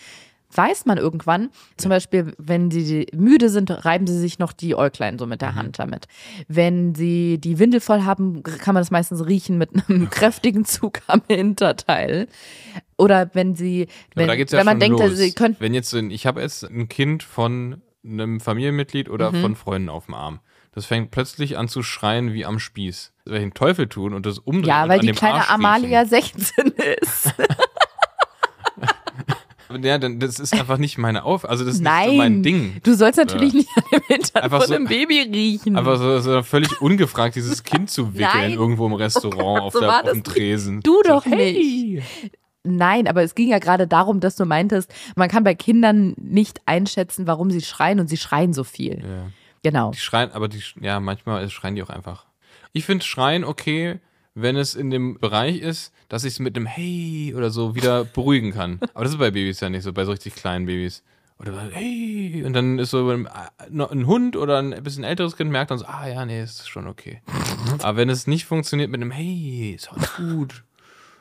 [0.57, 5.19] weiß man irgendwann, zum Beispiel, wenn sie müde sind, reiben sie sich noch die Äuglein
[5.19, 6.07] so mit der Hand damit.
[6.47, 11.01] Wenn sie die Windel voll haben, kann man das meistens riechen mit einem kräftigen Zug
[11.09, 12.29] am Hinterteil.
[12.97, 15.17] Oder wenn sie, wenn, ja wenn man denkt, los.
[15.17, 19.41] sie könnten Wenn jetzt, ich habe jetzt ein Kind von einem Familienmitglied oder Mhm.
[19.41, 20.39] von Freunden auf dem Arm.
[20.75, 23.13] Das fängt plötzlich an zu schreien wie am Spieß.
[23.27, 24.69] Welchen Teufel tun und das umdrehen.
[24.75, 27.33] ja, weil die kleine Arsch Amalia 16 ist.
[29.83, 32.43] Ja, dann, das ist einfach nicht meine Auf, also das ist nicht Nein, so mein
[32.45, 32.77] Ding.
[32.85, 35.77] du sollst natürlich nicht an dem Hintern Einfach von so- einem Baby riechen.
[35.77, 38.53] Einfach so, so völlig ungefragt dieses Kind zu wickeln Nein.
[38.53, 40.27] irgendwo im Restaurant Oh auf, Gott, so der, auf dem nicht.
[40.27, 40.81] Tresen.
[40.83, 42.03] Du so, doch hey.
[42.63, 46.61] Nein, aber es ging ja gerade darum, dass du meintest, man kann bei Kindern nicht
[46.67, 49.01] einschätzen, warum sie schreien und sie schreien so viel.
[49.03, 49.27] Ja.
[49.65, 49.93] Genau.
[49.93, 52.27] Die schreien, aber die, ja, manchmal schreien die auch einfach.
[52.75, 53.99] Ich finde Schreien okay,
[54.35, 58.05] wenn es in dem Bereich ist, dass ich es mit einem Hey oder so wieder
[58.15, 58.79] beruhigen kann.
[58.93, 61.03] Aber das ist bei Babys ja nicht so, bei so richtig kleinen Babys.
[61.39, 65.71] Oder Hey, und dann ist so ein, ein Hund oder ein bisschen älteres Kind merkt
[65.71, 67.23] dann so, ah ja, nee, ist schon okay.
[67.83, 70.63] Aber wenn es nicht funktioniert mit einem Hey, ist alles gut,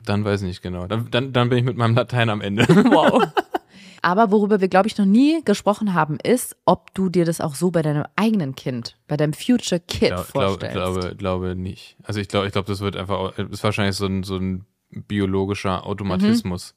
[0.04, 0.86] dann weiß ich nicht genau.
[0.86, 2.66] Dann, dann, dann bin ich mit meinem Latein am Ende.
[2.68, 3.22] Wow.
[4.04, 7.54] Aber worüber wir, glaube ich, noch nie gesprochen haben, ist, ob du dir das auch
[7.54, 10.74] so bei deinem eigenen Kind, bei deinem Future Kid Glaub, vorstellst.
[10.74, 11.96] glaube, glaube nicht.
[12.02, 15.86] Also ich glaube, ich glaube, das wird einfach, ist wahrscheinlich so ein, so ein biologischer
[15.86, 16.74] Automatismus.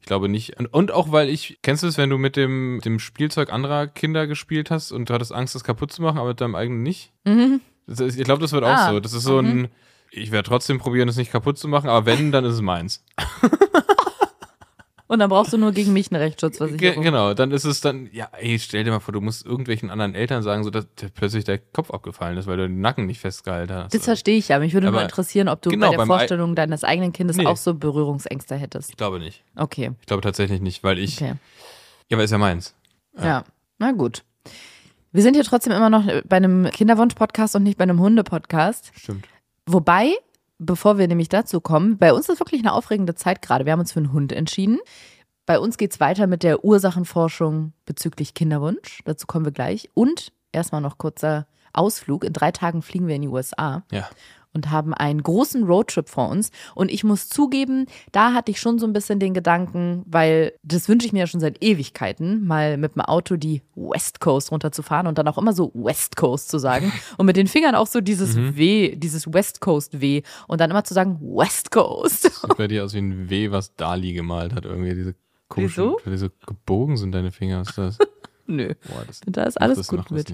[0.00, 0.58] Ich glaube nicht.
[0.58, 3.86] Und, und auch weil ich, kennst du es, wenn du mit dem, dem Spielzeug anderer
[3.86, 6.82] Kinder gespielt hast und du hattest Angst, das kaputt zu machen, aber mit deinem eigenen
[6.82, 7.12] nicht?
[7.86, 9.00] Das ist, ich glaube, das wird auch Ah, so.
[9.00, 9.68] Das ist so ein,
[10.10, 13.04] ich werde trotzdem probieren, es nicht kaputt zu machen, aber wenn, dann ist es meins.
[15.10, 17.02] Und dann brauchst du nur gegen mich eine Rechtsschutzversicherung.
[17.02, 20.14] genau, dann ist es dann, ja, ey, stell dir mal vor, du musst irgendwelchen anderen
[20.14, 23.18] Eltern sagen, so dass dir plötzlich der Kopf abgefallen ist, weil du den Nacken nicht
[23.18, 23.92] festgehalten hast.
[23.92, 24.60] Das verstehe ich ja.
[24.60, 27.46] Mich würde nur Aber interessieren, ob du genau, bei der Vorstellung deines eigenen Kindes Nee.
[27.46, 28.90] auch so Berührungsängste hättest.
[28.90, 29.42] ich glaube nicht.
[29.56, 31.34] Okay, Ich glaube tatsächlich nicht, weil ich, okay.
[32.08, 32.76] ja, aber ist ja meins.
[33.20, 33.42] Ja.
[33.78, 34.22] na gut.
[35.10, 38.92] Wir sind hier trotzdem immer noch bei einem Kinderwunsch-Podcast und nicht bei einem Hunde-Podcast.
[38.96, 39.26] Stimmt.
[39.66, 40.12] Wobei,
[40.60, 43.64] bevor wir nämlich dazu kommen, bei uns ist wirklich eine aufregende Zeit gerade.
[43.64, 44.78] Wir haben uns für einen Hund entschieden.
[45.46, 49.02] Bei uns geht es weiter mit der Ursachenforschung bezüglich Kinderwunsch.
[49.04, 49.90] Dazu kommen wir gleich.
[49.94, 52.24] Und erstmal noch kurzer Ausflug.
[52.24, 54.08] In drei Tagen fliegen wir in die USA Ja.
[54.52, 56.50] Und haben einen großen Roadtrip vor uns.
[56.74, 60.88] Und ich muss zugeben, da hatte ich schon so ein bisschen den Gedanken, weil das
[60.88, 65.06] wünsche ich mir ja schon seit Ewigkeiten, mal mit dem Auto die West Coast runterzufahren
[65.06, 66.92] und dann auch immer so West Coast zu sagen.
[67.16, 70.22] Und mit den Fingern auch so dieses W, dieses West Coast W.
[70.48, 72.22] Und dann immer zu sagen West Coast.
[72.22, 74.64] Sieht bei dir aus wie ein W, was Dali gemalt hat.
[74.64, 75.14] Irgendwie diese
[75.48, 76.00] komischen, Wieso?
[76.06, 77.62] diese gebogen sind deine Finger.
[77.62, 77.98] Ist das?
[78.46, 78.74] Nö.
[78.88, 80.32] Boah, das, Da ist alles das gut das mit.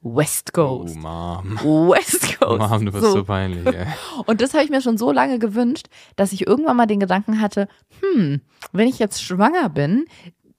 [0.00, 0.96] West Oh, Coast.
[0.96, 1.58] Mom.
[1.90, 2.70] West Coast.
[2.70, 3.86] Mom, du bist so, peinlich, ey.
[4.26, 7.40] Und das habe ich mir schon so lange gewünscht, dass ich irgendwann mal den Gedanken
[7.40, 7.68] hatte,
[8.00, 8.40] hm,
[8.72, 10.06] wenn ich jetzt schwanger bin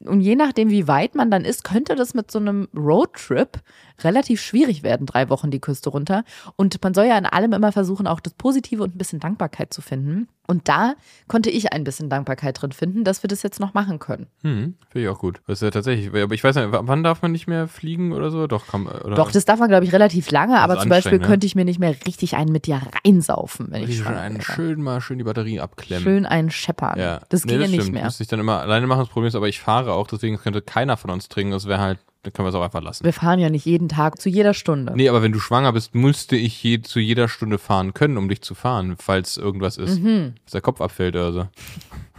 [0.05, 3.59] und je nachdem, wie weit man dann ist, könnte das mit so einem Roadtrip
[4.03, 6.23] relativ schwierig werden, drei Wochen die Küste runter.
[6.55, 9.73] Und man soll ja in allem immer versuchen, auch das Positive und ein bisschen Dankbarkeit
[9.73, 10.27] zu finden.
[10.47, 10.95] Und da
[11.27, 14.25] konnte ich ein bisschen Dankbarkeit drin finden, dass wir das jetzt noch machen können.
[14.41, 15.41] Hm, finde ich auch gut.
[15.45, 18.31] Das ist ja tatsächlich, aber ich weiß nicht, wann darf man nicht mehr fliegen oder
[18.31, 18.47] so?
[18.47, 19.15] Doch, kann, oder?
[19.15, 21.25] Doch, das darf man, glaube ich, relativ lange, aber zum Beispiel ne?
[21.27, 24.37] könnte ich mir nicht mehr richtig einen mit dir reinsaufen, wenn ich schön, schwanger einen
[24.37, 24.43] wäre.
[24.43, 26.03] schön mal schön die Batterie abklemmen.
[26.03, 26.97] Schön einen scheppern.
[26.97, 27.19] Ja.
[27.29, 27.93] Das Nee, ginge nicht stimmt.
[27.93, 28.05] mehr.
[28.05, 29.01] Müsste ich dann immer alleine machen.
[29.01, 31.51] Das Problem ist aber, ich fahre auch, deswegen könnte keiner von uns trinken.
[31.51, 33.05] Das wäre halt, dann können wir es auch einfach lassen.
[33.05, 34.91] Wir fahren ja nicht jeden Tag, zu jeder Stunde.
[34.93, 38.27] Nee, aber wenn du schwanger bist, müsste ich je, zu jeder Stunde fahren können, um
[38.27, 41.39] dich zu fahren, falls irgendwas ist, dass der Kopf abfällt oder so.
[41.43, 41.49] Mhm.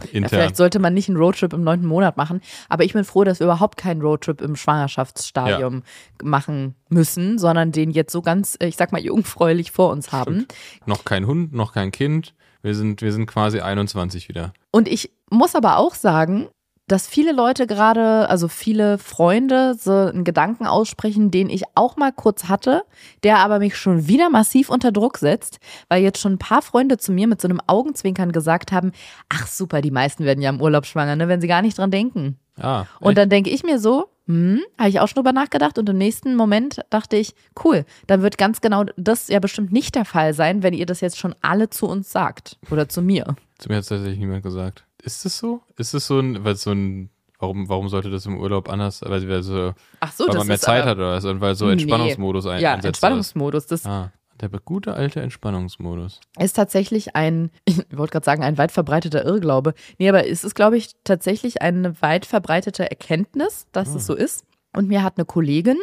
[0.01, 0.29] Ja, Intern.
[0.29, 3.39] vielleicht sollte man nicht einen Roadtrip im neunten Monat machen, aber ich bin froh, dass
[3.39, 5.83] wir überhaupt keinen Roadtrip im Schwangerschaftsstadium
[6.23, 10.47] machen müssen, sondern den jetzt so ganz, äh, ich sag mal, jungfräulich vor uns haben.
[10.87, 12.33] noch kein Hund, noch kein Kind.
[12.63, 14.53] Wir sind, wir sind quasi 21 wieder.
[14.71, 16.47] Und ich muss aber auch sagen,
[16.91, 22.11] dass viele Leute gerade, also viele Freunde, so einen Gedanken aussprechen, den ich auch mal
[22.11, 22.83] kurz hatte,
[23.23, 26.97] der aber mich schon wieder massiv unter Druck setzt, weil jetzt schon ein paar Freunde
[26.97, 28.91] zu mir mit so einem Augenzwinkern gesagt haben,
[29.29, 31.91] ach super, die meisten werden ja im Urlaub schwanger, ne, wenn sie gar nicht dran
[31.91, 32.37] denken.
[32.59, 35.87] Ah, Und dann denke ich mir so, hm, habe ich auch schon drüber nachgedacht und
[35.87, 40.05] im nächsten Moment dachte ich, cool, dann wird ganz genau das ja bestimmt nicht der
[40.05, 43.35] Fall sein, wenn ihr das jetzt schon alle zu uns sagt oder zu mir.
[43.57, 44.85] Zu mir hat es tatsächlich niemand gesagt.
[45.03, 45.61] Ist es so?
[45.77, 47.09] Ist es so ein, weil so ein,
[47.39, 50.47] warum, warum sollte das im Urlaub anders, weil, weil, so, Ach so, weil das man
[50.47, 51.25] mehr Zeit aber- hat oder was?
[51.25, 51.73] Und weil so Nee.
[51.73, 52.75] Entspannungsmodus ein, Ja.
[52.75, 53.65] Entspannungsmodus.
[53.67, 56.19] Das Ah, der gute alte Entspannungsmodus.
[56.39, 59.73] ist tatsächlich ein, ich wollte gerade sagen, ein weit verbreiteter Irrglaube.
[59.97, 64.45] Nee, aber es ist, glaube ich, tatsächlich eine weit verbreitete Erkenntnis, dass es so ist.
[64.73, 65.77] Und mir hat eine Kollegin,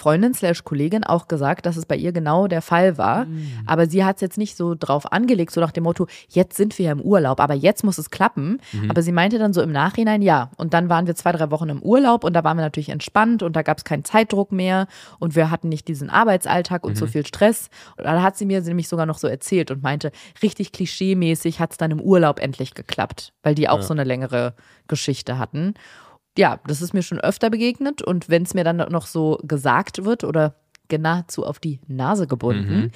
[0.00, 3.26] Freundin slash Kollegin auch gesagt, dass es bei ihr genau der Fall war.
[3.66, 6.78] Aber sie hat es jetzt nicht so drauf angelegt, so nach dem Motto, jetzt sind
[6.78, 8.58] wir ja im Urlaub, aber jetzt muss es klappen.
[8.88, 10.50] Aber sie meinte dann so im Nachhinein, ja.
[10.56, 13.42] Und dann waren wir zwei, drei Wochen im Urlaub und da waren wir natürlich entspannt
[13.42, 14.86] und da gab es keinen Zeitdruck mehr
[15.18, 17.68] und wir hatten nicht diesen Arbeitsalltag und so viel Stress.
[17.96, 21.72] Und da hat sie mir nämlich sogar noch so erzählt und meinte, richtig klischeemäßig hat
[21.72, 24.54] es dann im Urlaub endlich geklappt, weil die auch so eine längere
[24.88, 25.74] Geschichte hatten
[26.38, 30.04] ja, das ist mir schon öfter begegnet und wenn es mir dann noch so gesagt
[30.04, 30.54] wird oder
[30.90, 32.90] nahezu auf die Nase gebunden,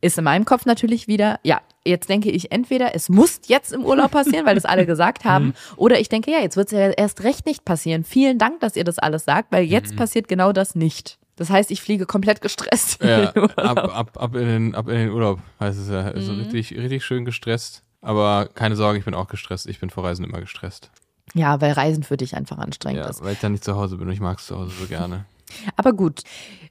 [0.00, 3.84] ist in meinem Kopf natürlich wieder, ja, jetzt denke ich entweder, es muss jetzt im
[3.84, 6.90] Urlaub passieren, weil das alle gesagt haben, oder ich denke, ja, jetzt wird es ja
[6.90, 8.04] erst recht nicht passieren.
[8.04, 11.18] Vielen Dank, dass ihr das alles sagt, weil jetzt passiert genau das nicht.
[11.36, 13.02] Das heißt, ich fliege komplett gestresst.
[13.04, 16.02] Ja, ab, ab, ab, in den, ab in den Urlaub heißt es ja.
[16.02, 16.40] Also Mhm.
[16.42, 17.82] richtig, richtig schön gestresst.
[18.00, 19.66] Aber keine Sorge, ich bin auch gestresst.
[19.66, 20.90] Ich bin vor Reisen immer gestresst.
[21.34, 23.22] Ja, weil Reisen für dich einfach anstrengend Ja, ist.
[23.22, 25.26] weil ich dann nicht zu Hause bin und ich mag es zu Hause so gerne.
[25.76, 26.22] Aber gut,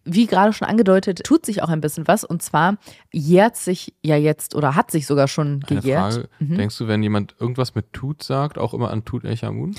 [0.04, 2.24] wie gerade schon angedeutet, tut sich auch ein bisschen was.
[2.24, 2.78] Und zwar
[3.14, 6.14] jährt sich ja jetzt oder hat sich sogar schon gejährt.
[6.14, 6.58] Frage, Mhm.
[6.58, 9.76] denkst du, wenn jemand irgendwas mit Tut sagt, auch immer an Tut Echamun?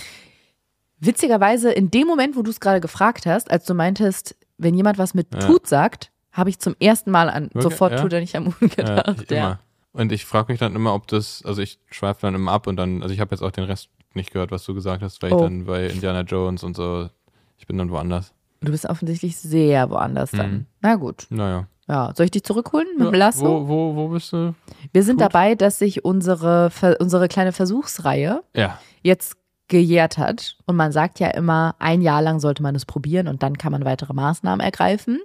[1.00, 4.96] Witzigerweise, in dem Moment, wo du es gerade gefragt hast, als du meintest, wenn jemand
[4.96, 5.40] was mit Ja.
[5.40, 7.62] tut sagt, habe ich zum ersten Mal an Wirklich?
[7.64, 8.00] sofort Ja?
[8.02, 9.22] tut er nicht am Mund Ja, gedacht.
[9.22, 9.60] ich, Ja, immer.
[9.92, 12.76] Und ich frage mich dann immer, ob das, also ich schweife dann immer ab und
[12.76, 15.32] dann, also ich habe jetzt auch den Rest nicht gehört, was du gesagt hast, weil
[15.32, 15.40] Oh.
[15.40, 17.08] dann bei Indiana Jones und so,
[17.58, 18.32] ich bin dann woanders.
[18.60, 20.50] Du bist offensichtlich sehr woanders dann.
[20.52, 20.66] Mhm.
[20.80, 21.26] Na gut.
[21.30, 21.66] Naja.
[21.86, 23.44] Ja, soll ich dich zurückholen mit dem Lasso?
[23.44, 24.54] Wo, wo, wo bist du?
[24.92, 25.26] Wir sind Tut?
[25.26, 28.78] dabei, dass sich unsere, unsere kleine Versuchsreihe Ja.
[29.02, 29.36] jetzt
[29.68, 30.56] gejährt hat.
[30.66, 33.72] Und man sagt ja immer, ein Jahr lang sollte man es probieren und dann kann
[33.72, 35.20] man weitere Maßnahmen ergreifen.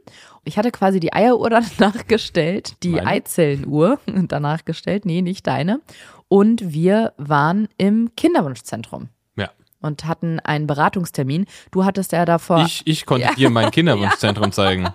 [0.46, 3.08] Ich hatte quasi die Eieruhr danach gestellt, die Meine?
[3.08, 5.82] Eizellenuhr danach gestellt, nee, nicht deine.
[6.28, 9.50] Und wir waren im Kinderwunschzentrum Ja.
[9.82, 11.46] und hatten einen Beratungstermin.
[11.72, 12.64] Du hattest ja davor.
[12.66, 13.34] Ich, ich konnte Ja.
[13.34, 14.88] dir mein Kinderwunschzentrum zeigen.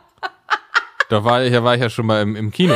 [1.11, 2.75] Da war ich, da war ich ja schon mal im, im Kino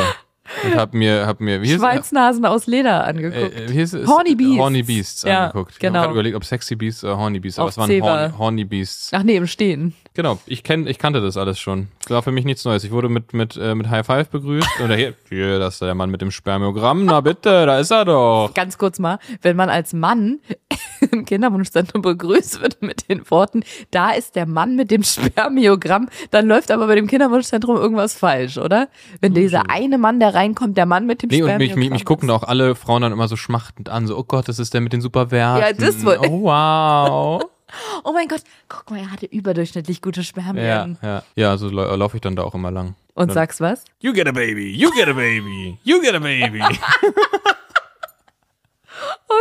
[0.65, 3.55] und hab mir, hab mir, wie Schweinsnasen aus Leder angeguckt.
[3.55, 3.97] äh, wie hieß?
[4.07, 4.59] Horny Beasts.
[4.59, 5.73] Horny Beasts Ja, angeguckt.
[5.73, 6.01] Ich genau.
[6.01, 8.03] habe überlegt, ob Sexy Beasts oder Horny Beasts, aber Auf es waren.
[8.03, 9.11] Horny, Horny Beasts.
[9.13, 9.95] Ach nee, im Stehen.
[10.14, 11.88] Genau, ich kenn, ich kannte das alles schon.
[12.05, 12.83] Es war für mich nichts Neues.
[12.85, 14.81] Ich wurde mit, mit, äh, mit High Five begrüßt.
[14.81, 17.05] Und hier, hier, das ist der Mann mit dem Spermiogramm.
[17.05, 18.51] Na bitte, da ist er doch.
[18.55, 20.40] Ganz kurz mal, wenn man als Mann
[21.12, 26.49] im Kinderwunschzentrum begrüßt wird mit den Worten, da ist der Mann mit dem Spermiogramm, dann
[26.49, 28.88] läuft aber bei dem Kinderwunschzentrum irgendwas falsch, oder?
[29.21, 31.90] Wenn dieser eine Mann, der reinkommt, der Mann mit dem Nee, und Spermiogramm mich, mich,
[31.90, 34.07] mich gucken auch alle Frauen dann immer so schmachtend an.
[34.07, 35.61] So, oh Gott, das ist der mit den super Werten.
[35.61, 36.18] Ja, das wohl.
[36.23, 37.42] Oh, wow.
[38.04, 40.98] Oh mein Gott, guck mal, er hatte überdurchschnittlich gute ja, Spermien.
[41.02, 41.22] ja.
[41.37, 42.94] Ja, so lau- laufe ich dann da auch immer lang.
[43.14, 43.85] Und Dann- sagst was?
[44.00, 46.62] You get a baby, you get a baby, you get a baby.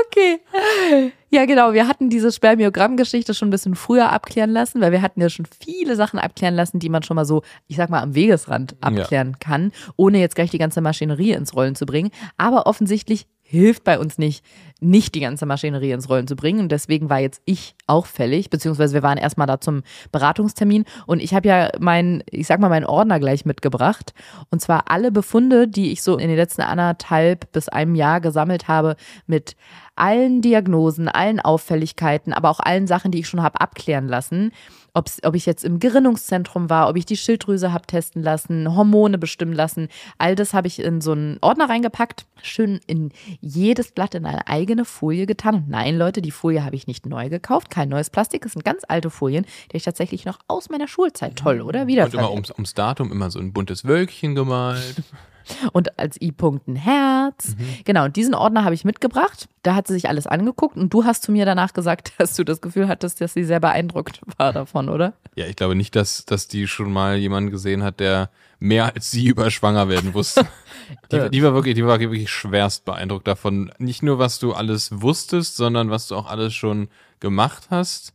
[0.07, 0.39] Okay.
[1.29, 1.73] Ja, genau.
[1.73, 5.45] Wir hatten diese Spermiogramm-Geschichte schon ein bisschen früher abklären lassen, weil wir hatten ja schon
[5.45, 9.31] viele Sachen abklären lassen, die man schon mal so, ich sag mal, am Wegesrand abklären
[9.31, 9.37] ja.
[9.39, 12.11] kann, ohne jetzt gleich die ganze Maschinerie ins Rollen zu bringen.
[12.37, 14.43] Aber offensichtlich hilft bei uns nicht,
[14.81, 16.60] nicht die ganze Maschinerie ins Rollen zu bringen.
[16.60, 20.83] Und deswegen war jetzt ich auch fällig, beziehungsweise wir waren erstmal da zum Beratungstermin.
[21.05, 24.13] Und ich habe ja meinen, ich sag mal, meinen Ordner gleich mitgebracht.
[24.49, 28.67] Und zwar alle Befunde, die ich so in den letzten anderthalb bis einem Jahr gesammelt
[28.67, 29.55] habe, mit
[29.95, 34.51] allen Diagnosen, allen Auffälligkeiten, aber auch allen Sachen, die ich schon habe abklären lassen.
[34.97, 39.19] Ob's, ob ich jetzt im Gerinnungszentrum war, ob ich die Schilddrüse habe testen lassen, Hormone
[39.19, 39.89] bestimmen lassen.
[40.17, 44.47] All das habe ich in so einen Ordner reingepackt, schön in jedes Blatt in eine
[44.47, 45.55] eigene Folie getan.
[45.55, 48.41] Und nein, Leute, die Folie habe ich nicht neu gekauft, kein neues Plastik.
[48.41, 51.86] Das sind ganz alte Folien, die ich tatsächlich noch aus meiner Schulzeit toll, oder?
[51.86, 52.05] Wieder.
[52.05, 55.03] Und immer ums, ums Datum immer so ein buntes Wölkchen gemalt
[55.73, 57.55] und als I-Punkt ein Herz.
[57.57, 57.83] Mhm.
[57.86, 59.47] Genau, und diesen Ordner habe ich mitgebracht.
[59.63, 62.43] Da hat sie sich alles angeguckt und du hast zu mir danach gesagt, dass du
[62.43, 65.13] das Gefühl hattest, dass sie sehr beeindruckt war davon, oder?
[65.36, 68.29] Ja, ich glaube nicht, dass, dass die schon mal jemanden gesehen hat, der
[68.60, 70.47] mehr als sie über schwanger werden wusste.
[71.12, 73.71] die, die, war wirklich, die war wirklich schwerst beeindruckt davon.
[73.77, 78.13] Nicht nur, was du alles wusstest, sondern was du auch alles schon gemacht hast.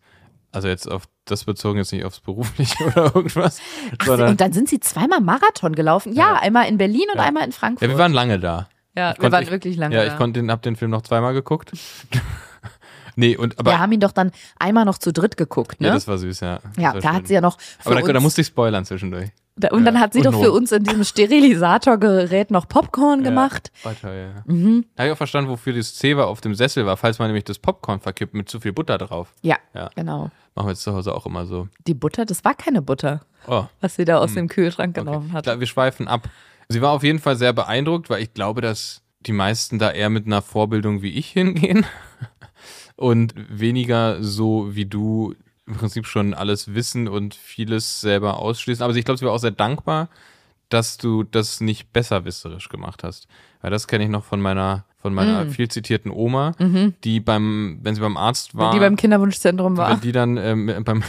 [0.52, 3.60] Also jetzt auf das bezogen jetzt nicht aufs Berufliche oder irgendwas.
[3.98, 6.12] Ach, und dann sind sie zweimal Marathon gelaufen.
[6.12, 6.40] Ja, ja.
[6.40, 7.24] einmal in Berlin und ja.
[7.24, 7.82] einmal in Frankfurt.
[7.82, 8.68] Ja, wir waren lange da.
[8.96, 10.04] Ja, ich wir waren ich, wirklich lange da.
[10.04, 11.72] Ja, ich konnte den, hab den Film noch zweimal geguckt.
[13.16, 13.70] nee, und aber.
[13.70, 15.88] Wir haben ihn doch dann einmal noch zu dritt geguckt, ne?
[15.88, 16.60] Ja, das war süß, ja.
[16.76, 17.12] Ja, da schön.
[17.12, 17.56] hat sie ja noch.
[17.84, 19.30] Aber da, da musste ich spoilern zwischendurch.
[19.70, 23.70] Und dann hat sie doch für uns in diesem Sterilisatorgerät noch Popcorn gemacht.
[23.82, 24.30] Weiter, ja.
[24.46, 24.86] Mhm.
[24.96, 27.44] Da habe ich auch verstanden, wofür das war auf dem Sessel war, falls man nämlich
[27.44, 29.34] das Popcorn verkippt mit zu viel Butter drauf.
[29.42, 29.90] Ja, ja.
[29.94, 30.30] genau.
[30.54, 31.68] Machen wir jetzt zu Hause auch immer so.
[31.86, 33.64] Die Butter, das war keine Butter, oh.
[33.80, 34.36] was sie da aus hm.
[34.36, 35.36] dem Kühlschrank genommen okay.
[35.36, 35.44] hat.
[35.44, 36.28] Klar, wir schweifen ab.
[36.68, 40.10] Sie war auf jeden Fall sehr beeindruckt, weil ich glaube, dass die meisten da eher
[40.10, 41.86] mit einer Vorbildung wie ich hingehen
[42.96, 45.34] und weniger so wie du
[45.66, 48.82] im Prinzip schon alles wissen und vieles selber ausschließen.
[48.82, 50.08] Aber ich glaube, sie war auch sehr dankbar,
[50.68, 53.28] dass du das nicht besserwisserisch gemacht hast.
[53.60, 55.50] Weil das kenne ich noch von meiner, von meiner mm.
[55.50, 56.94] viel zitierten Oma, mhm.
[57.02, 58.68] die beim, wenn sie beim Arzt war.
[58.68, 59.90] Wenn die beim Kinderwunschzentrum war.
[59.90, 61.02] Wenn die dann ähm, beim,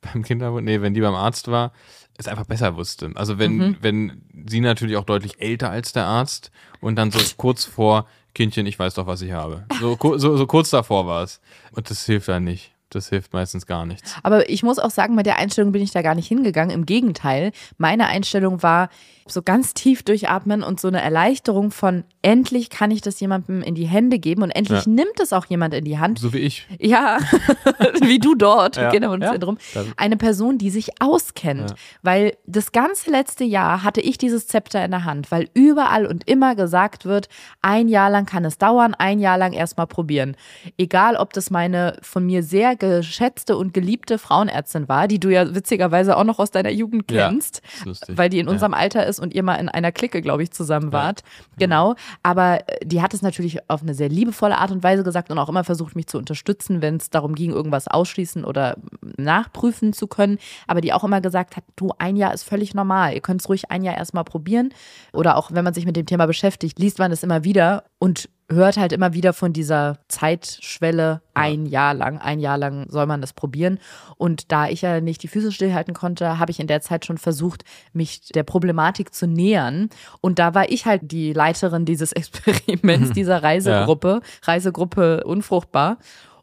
[0.00, 1.72] beim Kinderwunsch, nee, wenn die beim Arzt war,
[2.16, 3.10] es einfach besser wusste.
[3.14, 3.76] Also wenn, mhm.
[3.82, 8.66] wenn sie natürlich auch deutlich älter als der Arzt und dann so kurz vor, Kindchen,
[8.66, 9.64] ich weiß doch, was ich habe.
[9.80, 11.40] So, so, so kurz davor war es.
[11.72, 14.14] Und das hilft dann nicht das hilft meistens gar nichts.
[14.22, 16.74] Aber ich muss auch sagen, mit der Einstellung bin ich da gar nicht hingegangen.
[16.74, 18.88] Im Gegenteil, meine Einstellung war
[19.28, 23.74] so ganz tief durchatmen und so eine Erleichterung von endlich kann ich das jemandem in
[23.74, 24.90] die Hände geben und endlich ja.
[24.90, 26.18] nimmt es auch jemand in die Hand.
[26.18, 26.66] So wie ich.
[26.78, 27.18] Ja,
[28.00, 28.90] wie du dort, ja.
[28.90, 29.58] Kinderwunschzentrum.
[29.74, 29.82] Ja.
[29.96, 31.70] Eine Person, die sich auskennt.
[31.70, 31.76] Ja.
[32.02, 36.28] Weil das ganze letzte Jahr hatte ich dieses Zepter in der Hand, weil überall und
[36.28, 37.28] immer gesagt wird,
[37.62, 40.36] ein Jahr lang kann es dauern, ein Jahr lang erstmal probieren.
[40.78, 45.54] Egal, ob das meine von mir sehr geschätzte und geliebte Frauenärztin war, die du ja
[45.54, 47.62] witzigerweise auch noch aus deiner Jugend kennst,
[48.08, 50.92] weil die in unserem Alter ist und ihr mal in einer Clique, glaube ich, zusammen
[50.92, 51.22] wart.
[51.58, 51.94] Genau.
[52.22, 55.38] Aber äh, die hat es natürlich auf eine sehr liebevolle Art und Weise gesagt und
[55.38, 58.76] auch immer versucht, mich zu unterstützen, wenn es darum ging, irgendwas ausschließen oder
[59.16, 60.38] nachprüfen zu können.
[60.66, 63.14] Aber die auch immer gesagt hat, du, ein Jahr ist völlig normal.
[63.14, 64.70] Ihr könnt es ruhig ein Jahr erstmal probieren.
[65.12, 68.28] Oder auch wenn man sich mit dem Thema beschäftigt, liest man es immer wieder und
[68.48, 72.18] hört halt immer wieder von dieser Zeitschwelle ein Jahr lang.
[72.18, 73.78] Ein Jahr lang soll man das probieren.
[74.16, 77.18] Und da ich ja nicht die Füße stillhalten konnte, habe ich in der Zeit schon
[77.18, 79.90] versucht, mich der Problematik zu nähern.
[80.20, 84.52] Und da war ich halt die Leiterin dieses Experiments, dieser Reisegruppe, ja.
[84.52, 85.98] Reisegruppe Unfruchtbar.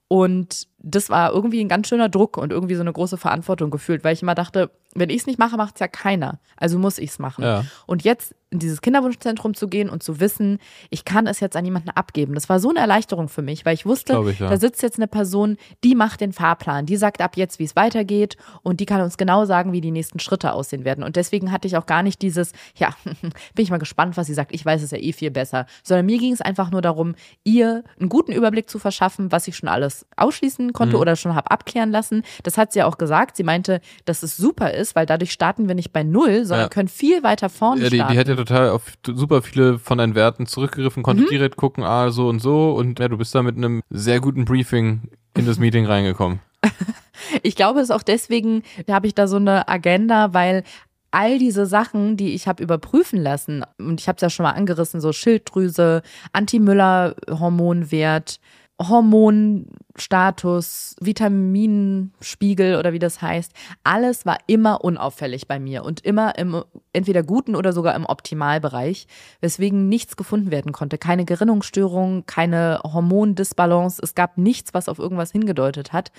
[0.09, 4.03] Und das war irgendwie ein ganz schöner Druck und irgendwie so eine große Verantwortung gefühlt,
[4.03, 6.39] weil ich immer dachte, wenn ich es nicht mache, macht es ja keiner.
[6.57, 7.43] Also muss ich es machen.
[7.43, 7.65] Ja.
[7.87, 10.59] Und jetzt in dieses Kinderwunschzentrum zu gehen und zu wissen,
[10.91, 12.35] ich kann es jetzt an jemanden abgeben.
[12.35, 14.49] Das war so eine Erleichterung für mich, weil ich wusste, ich, ja.
[14.49, 17.75] da sitzt jetzt eine Person, die macht den Fahrplan, die sagt ab jetzt, wie es
[17.75, 21.03] weitergeht und die kann uns genau sagen, wie die nächsten Schritte aussehen werden.
[21.03, 24.35] Und deswegen hatte ich auch gar nicht dieses, ja, bin ich mal gespannt, was sie
[24.35, 24.53] sagt.
[24.53, 25.65] Ich weiß es ja eh viel besser.
[25.81, 29.57] Sondern mir ging es einfach nur darum, ihr einen guten Überblick zu verschaffen, was ich
[29.57, 31.01] schon alles ausschließen konnte mhm.
[31.01, 32.23] oder schon habe abklären lassen.
[32.43, 33.37] Das hat sie ja auch gesagt.
[33.37, 36.69] Sie meinte, dass es super ist, weil dadurch starten wir nicht bei Null, sondern ja.
[36.69, 38.13] können viel weiter vorne ja, die, starten.
[38.13, 41.29] Die hätte total auf super viele von deinen Werten zurückgegriffen, konnte mhm.
[41.29, 42.73] direkt gucken, ah, so und so.
[42.73, 46.39] Und ja, du bist da mit einem sehr guten Briefing in das Meeting reingekommen.
[47.43, 50.63] ich glaube, es ist auch deswegen, da habe ich da so eine Agenda, weil
[51.13, 54.51] all diese Sachen, die ich habe überprüfen lassen, und ich habe es ja schon mal
[54.51, 58.39] angerissen, so Schilddrüse, Anti-Müller-Hormonwert,
[58.81, 63.53] Hormonstatus, Vitaminspiegel oder wie das heißt,
[63.83, 69.07] alles war immer unauffällig bei mir und immer im entweder guten oder sogar im Optimalbereich,
[69.41, 70.97] weswegen nichts gefunden werden konnte.
[70.97, 74.01] Keine Gerinnungsstörung, keine Hormondisbalance.
[74.03, 76.11] Es gab nichts, was auf irgendwas hingedeutet hat.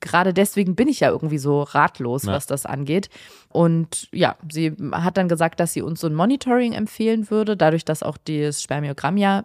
[0.00, 2.32] Gerade deswegen bin ich ja irgendwie so ratlos, Ja.
[2.32, 3.10] was das angeht.
[3.48, 7.84] Und ja, sie hat dann gesagt, dass sie uns so ein Monitoring empfehlen würde, dadurch,
[7.84, 9.44] dass auch das Spermiogramm ja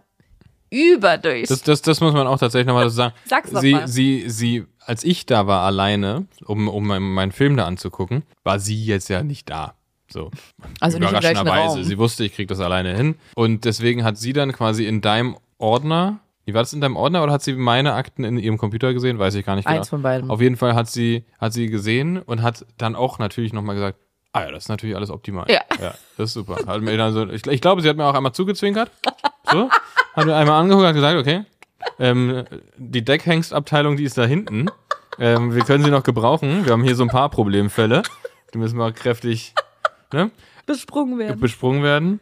[0.69, 1.47] überdurch.
[1.47, 3.15] Das, das, das muss man auch tatsächlich nochmal so sagen.
[3.25, 3.87] Sag's doch sie, mal.
[3.87, 8.83] sie, sie, als ich da war alleine, um, um meinen, Film da anzugucken, war sie
[8.83, 9.75] jetzt ja nicht da.
[10.07, 10.31] So.
[10.79, 11.83] Also Überraschenderweise.
[11.83, 13.15] Sie wusste, ich krieg das alleine hin.
[13.35, 17.23] Und deswegen hat sie dann quasi in deinem Ordner, wie war das in deinem Ordner
[17.23, 19.17] oder hat sie meine Akten in ihrem Computer gesehen?
[19.17, 19.79] Weiß ich gar nicht genau.
[19.79, 20.29] Eins von beiden.
[20.29, 23.97] Auf jeden Fall hat sie, hat sie gesehen und hat dann auch natürlich nochmal gesagt,
[24.31, 25.45] ah ja, das ist natürlich alles optimal.
[25.49, 25.61] Ja.
[25.81, 26.57] ja das ist super.
[26.67, 28.91] Hat mir dann so, ich, ich glaube, sie hat mir auch einmal zugezwinkert.
[29.51, 29.69] So.
[30.15, 31.43] Hat mir einmal angeguckt und hat gesagt, okay,
[31.99, 32.45] ähm,
[32.77, 34.69] die Deckhengst-Abteilung, die ist da hinten.
[35.19, 36.65] Ähm, wir können sie noch gebrauchen.
[36.65, 38.03] Wir haben hier so ein paar Problemfälle.
[38.53, 39.53] Die müssen mal kräftig
[40.13, 40.31] ne,
[40.65, 41.39] besprungen werden.
[41.39, 42.19] besprungen werden.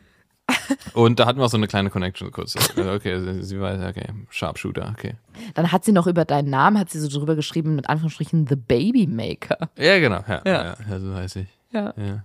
[0.94, 2.56] Und da hatten wir auch so eine kleine Connection kurz.
[2.56, 5.16] Also, Okay, sie, weiß, okay, Sharpshooter, okay.
[5.54, 8.56] Dann hat sie noch über deinen Namen, hat sie so drüber geschrieben, mit Anführungsstrichen, The
[8.56, 9.70] Baby Maker.
[9.78, 10.24] Ja, genau.
[10.28, 10.52] Ja, ja.
[10.52, 10.76] Ja.
[10.90, 11.48] ja, so weiß ich.
[11.72, 11.94] Ja.
[11.98, 12.24] Ja.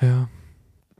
[0.00, 0.28] ja.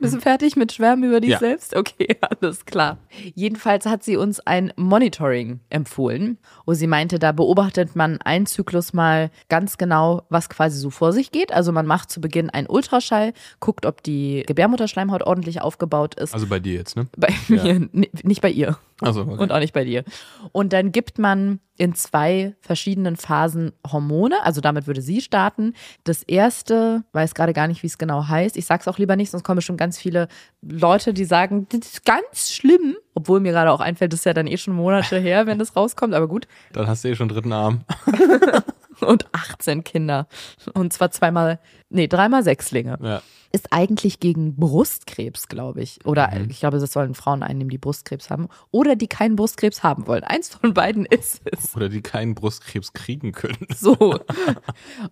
[0.02, 1.38] Bist du fertig mit Schwärmen über dich Ja.
[1.38, 1.74] selbst?
[1.74, 2.98] Okay, alles klar.
[3.34, 8.92] Jedenfalls hat sie uns ein Monitoring empfohlen, wo sie meinte, da beobachtet man einen Zyklus
[8.92, 11.52] mal ganz genau, was quasi so vor sich geht.
[11.52, 16.34] Also man macht zu Beginn einen Ultraschall, guckt, ob die Gebärmutterschleimhaut ordentlich aufgebaut ist.
[16.34, 17.06] Also bei dir jetzt, ne?
[17.16, 18.76] bei mir, n- nicht bei ihr.
[19.02, 19.42] Also, okay.
[19.42, 20.04] Und auch nicht bei dir.
[20.52, 24.42] Und dann gibt man in zwei verschiedenen Phasen Hormone.
[24.44, 25.74] Also damit würde sie starten.
[26.04, 28.56] Das erste, weiß gerade gar nicht, wie es genau heißt.
[28.56, 30.28] Ich sag's auch lieber nicht, sonst kommen bestimmt ganz viele
[30.60, 32.96] Leute, die sagen, das ist ganz schlimm.
[33.14, 35.74] Obwohl mir gerade auch einfällt, das ist ja dann eh schon Monate her, wenn das
[35.74, 36.14] rauskommt.
[36.14, 36.46] Aber gut.
[36.72, 37.80] Dann hast du eh schon dritten Arm.
[39.02, 40.26] Und 18 Kinder.
[40.74, 42.98] Und zwar zweimal, nee, dreimal Sechslinge.
[43.02, 43.22] Ja.
[43.54, 46.06] Ist eigentlich gegen Brustkrebs, glaube ich.
[46.06, 48.48] Oder ich glaube, das sollen Frauen einnehmen, die Brustkrebs haben.
[48.70, 50.24] Oder die keinen Brustkrebs haben wollen.
[50.24, 51.76] Eins von beiden ist es.
[51.76, 53.66] Oder die keinen Brustkrebs kriegen können.
[53.76, 54.18] So.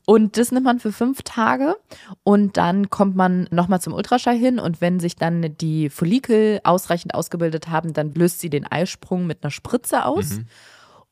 [0.06, 1.76] Und das nimmt man für fünf Tage
[2.22, 7.14] und dann kommt man nochmal zum Ultraschall hin und wenn sich dann die Follikel ausreichend
[7.14, 10.40] ausgebildet haben, dann löst sie den Eisprung mit einer Spritze aus.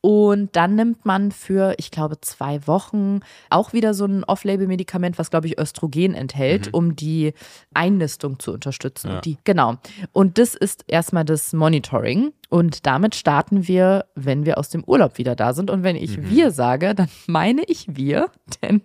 [0.01, 3.21] Und dann nimmt man für, ich glaube, zwei Wochen
[3.51, 7.35] auch wieder so ein Off-Label-Medikament, was, glaube ich, Östrogen enthält, um die
[7.75, 9.11] Einnistung zu unterstützen.
[9.11, 9.21] Ja.
[9.21, 9.75] Die, genau.
[10.13, 12.33] Und das ist erstmal das Monitoring.
[12.49, 15.69] Und damit starten wir, wenn wir aus dem Urlaub wieder da sind.
[15.69, 18.31] Und wenn ich wir sage, dann meine ich wir,
[18.63, 18.83] denn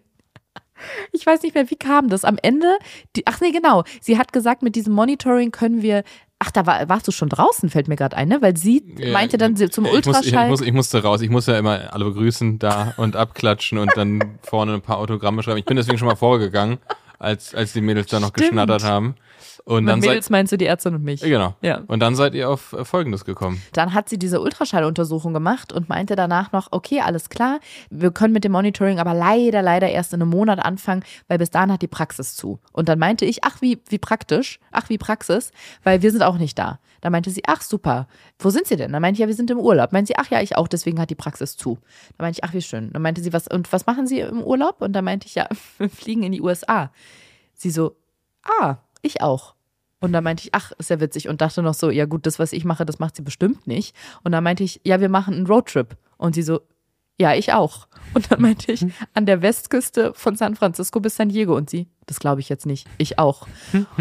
[1.12, 2.26] ich weiß nicht mehr, wie kam das?
[2.26, 2.78] Am Ende,
[3.16, 3.84] die, ach nee, genau.
[4.02, 6.04] Sie hat gesagt, mit diesem Monitoring können wir,
[6.44, 8.42] ach, da war, warst du schon draußen, fällt mir gerade ein, ne?
[8.42, 10.50] Weil sie meinte dann zum ich muss, ich, Ultraschall.
[10.50, 11.22] muss, ich musste raus.
[11.22, 15.42] Ich muss ja immer alle begrüßen da und abklatschen und dann vorne ein paar Autogramme
[15.44, 15.58] schreiben.
[15.58, 16.80] Ich bin deswegen schon mal vorgegangen,
[17.20, 18.50] als, als die Mädels da noch Stimmt.
[18.50, 19.16] geschnattert haben.
[19.66, 21.22] Und mit dann Mädels seid, meinst du die Ärztin und mich.
[21.22, 21.56] genau.
[21.62, 21.82] Ja.
[21.88, 23.62] Und dann seid ihr auf äh, Folgendes gekommen.
[23.72, 27.60] Dann hat sie diese Ultraschalluntersuchung gemacht und meinte danach noch, okay, alles klar,
[27.90, 31.50] wir können mit dem Monitoring aber leider, leider erst in einem Monat anfangen, weil bis
[31.50, 32.60] dahin hat die Praxis zu.
[32.74, 35.52] Und dann meinte ich, ach, wie, wie praktisch, ach, wie Praxis,
[35.84, 36.80] weil wir sind auch nicht da.
[37.00, 38.08] Da meinte sie, ach, super,
[38.40, 38.94] wo sind Sie denn?
[38.94, 39.92] Dann meinte ich, ja, wir sind im Urlaub.
[39.92, 41.78] Meinte sie, ach ja, ich auch, deswegen hat die Praxis zu.
[42.18, 42.94] Da meinte ich, ach, wie schön.
[42.94, 44.82] Dann meinte sie, was, und was machen Sie im Urlaub?
[44.82, 46.92] Und dann meinte ich, ja, wir fliegen in die USA.
[47.56, 47.98] Sie so,
[48.62, 49.56] ah, ich auch.
[50.00, 51.30] Und dann meinte ich, ach, ist ja witzig.
[51.30, 53.96] Und dachte noch so, ja gut, das, was ich mache, das macht sie bestimmt nicht.
[54.24, 55.96] Und dann meinte ich, ja, wir machen einen Roadtrip.
[56.18, 56.60] Und sie so,
[57.18, 57.88] ja, ich auch.
[58.14, 61.56] Und dann meinte ich, an der Westküste von San Francisco bis San Diego.
[61.56, 62.88] Und sie, das glaube ich jetzt nicht.
[62.98, 63.48] Ich auch.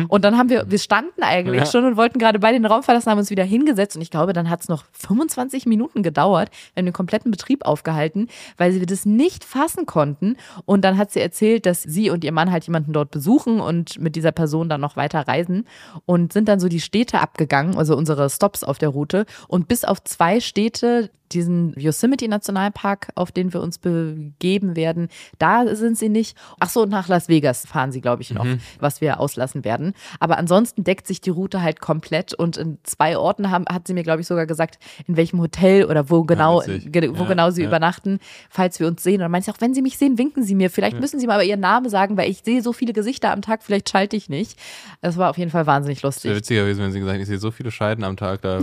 [0.09, 1.67] Und dann haben wir, wir standen eigentlich Ja.
[1.67, 3.97] schon und wollten gerade beide den Raum verlassen, haben uns wieder hingesetzt.
[3.97, 6.51] Und ich glaube, dann hat es noch 25 Minuten gedauert.
[6.75, 10.37] Wir haben den kompletten Betrieb aufgehalten, weil wir das nicht fassen konnten.
[10.65, 13.99] Und dann hat sie erzählt, dass sie und ihr Mann halt jemanden dort besuchen und
[14.01, 15.67] mit dieser Person dann noch weiter reisen
[16.07, 19.27] und sind dann so die Städte abgegangen, also unsere Stops auf der Route.
[19.49, 25.75] Und bis auf zwei Städte, diesen Yosemite Nationalpark, auf den wir uns begeben werden, da
[25.75, 26.37] sind sie nicht.
[26.61, 28.47] Ach so, und nach Las Vegas fahren sie, glaube ich, noch,
[28.81, 29.93] was wir auslassen werden.
[30.19, 33.95] Aber ansonsten deckt sich die Route halt komplett und in zwei Orten haben, hat sie
[33.95, 37.51] mir, glaube ich, sogar gesagt, in welchem Hotel oder wo genau, ge- wo Ja, genau
[37.51, 37.69] sie ja.
[37.69, 38.19] übernachten,
[38.51, 39.15] falls wir uns sehen.
[39.17, 40.71] Und dann meinte auch, wenn sie mich sehen, winken sie mir.
[40.71, 43.43] Vielleicht müssen sie mal aber ihren Namen sagen, weil ich sehe so viele Gesichter am
[43.43, 44.59] Tag, vielleicht schalte ich nicht.
[45.03, 46.35] Das war auf jeden Fall wahnsinnig Wäre lustig.
[46.35, 48.61] witziger gewesen, wenn sie gesagt hätte, ich sehe so viele Scheiden am Tag, da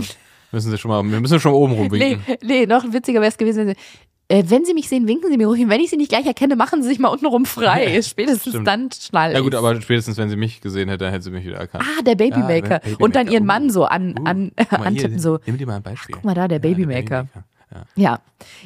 [0.52, 2.36] müssen sie schon mal, wir müssen schon mal oben Nee, rumwinken.
[2.42, 3.80] nee, noch witziger wäre es gewesen, wenn sie,
[4.30, 5.60] äh, wenn sie mich sehen, winken sie mir ruhig.
[5.62, 8.00] Und wenn ich sie nicht gleich erkenne, machen sie sich mal untenrum frei.
[8.00, 8.66] Spätestens Stimmt.
[8.68, 11.44] dann schnall Ja gut, aber spätestens, wenn sie mich gesehen hätte, dann hätte sie mich
[11.44, 11.84] wieder erkannt.
[11.84, 12.74] Ah, der Babymaker.
[12.74, 15.40] Ja, der Und dann ihren Mann so an, Uh, an, guck mal hier, antippen, so.
[15.46, 16.14] Nimm dir mal ein Beispiel.
[16.14, 17.26] Guck mal da, der Ja, Babymaker.
[17.34, 17.84] Ja.
[17.96, 18.20] Ja,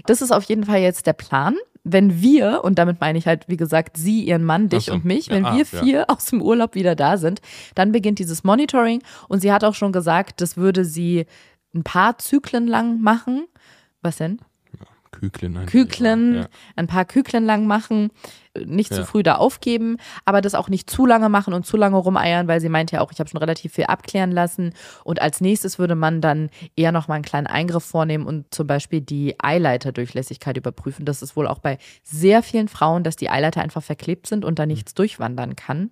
[0.06, 1.56] das ist auf jeden Fall jetzt der Plan.
[1.82, 4.92] Wenn wir, und damit meine ich halt, wie gesagt, sie, ihren Mann, dich Ach so.
[4.94, 5.82] und mich, Ja, wenn ah, wir ja.
[5.82, 7.40] vier aus dem Urlaub wieder da sind,
[7.74, 9.02] dann beginnt dieses Monitoring.
[9.28, 11.26] Und sie hat auch schon gesagt, das würde sie
[11.74, 13.46] ein paar Zyklen lang machen.
[14.02, 14.40] Was denn?
[15.20, 15.66] Küklen.
[15.66, 16.46] Küklen, Ja.
[16.76, 18.10] ein paar Küklen lang machen,
[18.64, 19.06] nicht zu Ja.
[19.06, 22.60] früh da aufgeben, aber das auch nicht zu lange machen und zu lange rumeiern, weil
[22.60, 25.94] sie meint ja auch, ich habe schon relativ viel abklären lassen und als nächstes würde
[25.96, 31.04] man dann eher noch mal einen kleinen Eingriff vornehmen und zum Beispiel die Eileiterdurchlässigkeit überprüfen.
[31.04, 34.58] Das ist wohl auch bei sehr vielen Frauen, dass die Eileiter einfach verklebt sind und
[34.58, 35.90] da nichts durchwandern kann.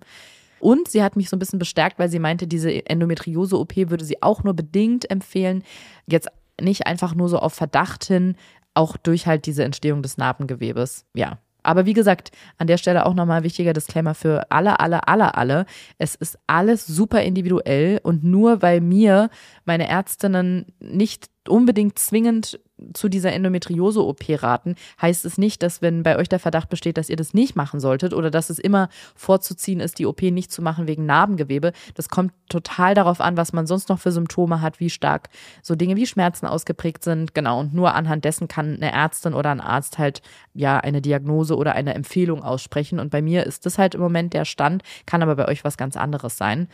[0.59, 4.23] Und sie hat mich so ein bisschen bestärkt, weil sie meinte, diese Endometriose-OP würde sie
[4.23, 5.63] auch nur bedingt empfehlen.
[6.07, 6.29] Jetzt
[6.61, 8.35] nicht einfach nur so auf Verdacht hin,
[8.73, 11.05] auch durch halt diese Entstehung des Narbengewebes.
[11.13, 11.37] Ja.
[11.63, 15.65] Aber wie gesagt, an der Stelle auch nochmal wichtiger Disclaimer für alle, alle, alle, alle.
[15.97, 19.29] Es ist alles super individuell und nur weil mir
[19.63, 22.59] meine Ärztinnen nicht unbedingt zwingend
[22.93, 27.09] zu dieser Endometriose-OP raten, heißt es nicht, dass wenn bei euch der Verdacht besteht, dass
[27.09, 30.61] ihr das nicht machen solltet oder dass es immer vorzuziehen ist, die OP nicht zu
[30.61, 31.71] machen wegen Narbengewebe.
[31.93, 35.29] Das kommt total darauf an, was man sonst noch für Symptome hat, wie stark
[35.61, 37.33] so Dinge wie Schmerzen ausgeprägt sind.
[37.33, 40.21] Genau, und nur anhand dessen kann eine Ärztin oder ein Arzt halt
[40.53, 42.99] ja eine Diagnose oder eine Empfehlung aussprechen.
[42.99, 45.77] Und bei mir ist das halt im Moment der Stand, kann aber bei euch was
[45.77, 46.67] ganz anderes sein.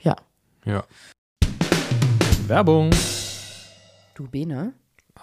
[0.00, 0.16] Ja.
[0.64, 0.84] Ja.
[2.46, 2.90] Werbung.
[4.22, 4.72] Du Bene?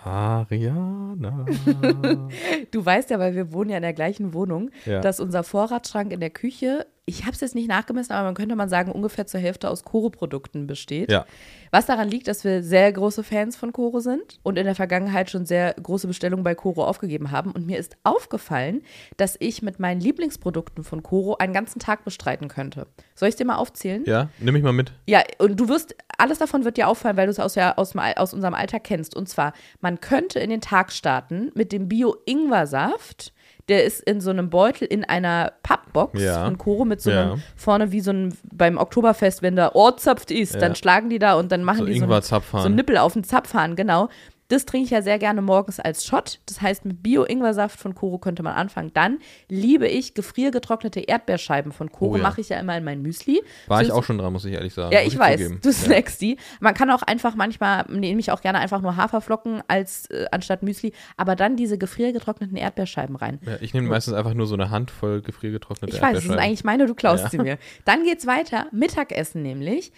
[0.04, 1.46] Ariana.
[2.72, 5.00] Du weißt ja, weil wir wohnen ja in der gleichen Wohnung, Ja.
[5.02, 8.56] dass unser Vorratsschrank in der Küche, ich habe es jetzt nicht nachgemessen, aber man könnte
[8.56, 11.12] mal sagen, ungefähr zur Hälfte aus Koro-Produkten besteht.
[11.12, 11.26] Ja.
[11.72, 15.30] Was daran liegt, dass wir sehr große Fans von Koro sind und in der Vergangenheit
[15.30, 17.52] schon sehr große Bestellungen bei Koro aufgegeben haben.
[17.52, 18.84] Und mir ist aufgefallen,
[19.18, 22.86] dass ich mit meinen Lieblingsprodukten von Koro einen ganzen Tag bestreiten könnte.
[23.16, 24.04] Soll ich dir mal aufzählen?
[24.06, 24.94] Ja, nimm mich mal mit.
[25.08, 27.92] Ja, und du wirst, alles davon wird dir auffallen, weil du es aus, der, aus,
[27.92, 29.16] dem, aus unserem Alltag kennst.
[29.16, 33.34] Und zwar, man könnte in den Tag starten mit dem Bio-Ingwer-Saft.
[33.70, 36.44] Der ist in so einem Beutel in einer Pappbox Ja.
[36.46, 37.38] von Koro mit so einem Ja.
[37.56, 40.60] vorne wie so ein beim Oktoberfest, wenn da Ohrzapft ist, Ja.
[40.60, 43.14] dann schlagen die da und dann machen So die so einen, so einen Nippel auf
[43.14, 44.10] den Zapfhahn, genau.
[44.50, 46.40] Das trinke ich ja sehr gerne morgens als Shot.
[46.48, 48.92] Das heißt, mit Bio-Ingwer-Saft von Koro könnte man anfangen.
[48.94, 52.14] Dann liebe ich gefriergetrocknete Erdbeerscheiben von Koro.
[52.14, 52.24] Oh ja.
[52.24, 53.42] Mache ich ja immer in mein Müsli.
[53.68, 54.92] War ich Süß- auch schon dran, muss ich ehrlich sagen.
[54.92, 55.60] ja, Muss ich weiß, zugeben.
[55.62, 55.74] du Ja.
[55.76, 56.38] snackst die.
[56.60, 60.64] Man kann auch einfach manchmal, nehme ich auch gerne einfach nur Haferflocken als äh, anstatt
[60.64, 63.40] Müsli, aber dann diese gefriergetrockneten Erdbeerscheiben rein.
[63.46, 66.44] Ja, ich nehme meistens einfach nur so eine Handvoll gefriergetrocknete Ich weiß, das Erdbeerscheiben.
[66.44, 67.30] eigentlich meine, du klaust Ja.
[67.30, 67.58] sie mir.
[67.86, 69.92] Dann geht's weiter, Mittagessen nämlich.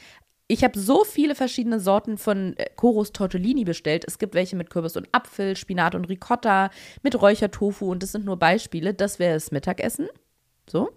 [0.51, 4.03] Ich habe so viele verschiedene Sorten von äh, Koros Tortellini bestellt.
[4.05, 6.71] Es gibt welche mit Kürbis und Apfel, Spinat und Ricotta,
[7.03, 8.93] mit Räuchertofu und das sind nur Beispiele.
[8.93, 10.09] Das wäre das Mittagessen.
[10.69, 10.89] So.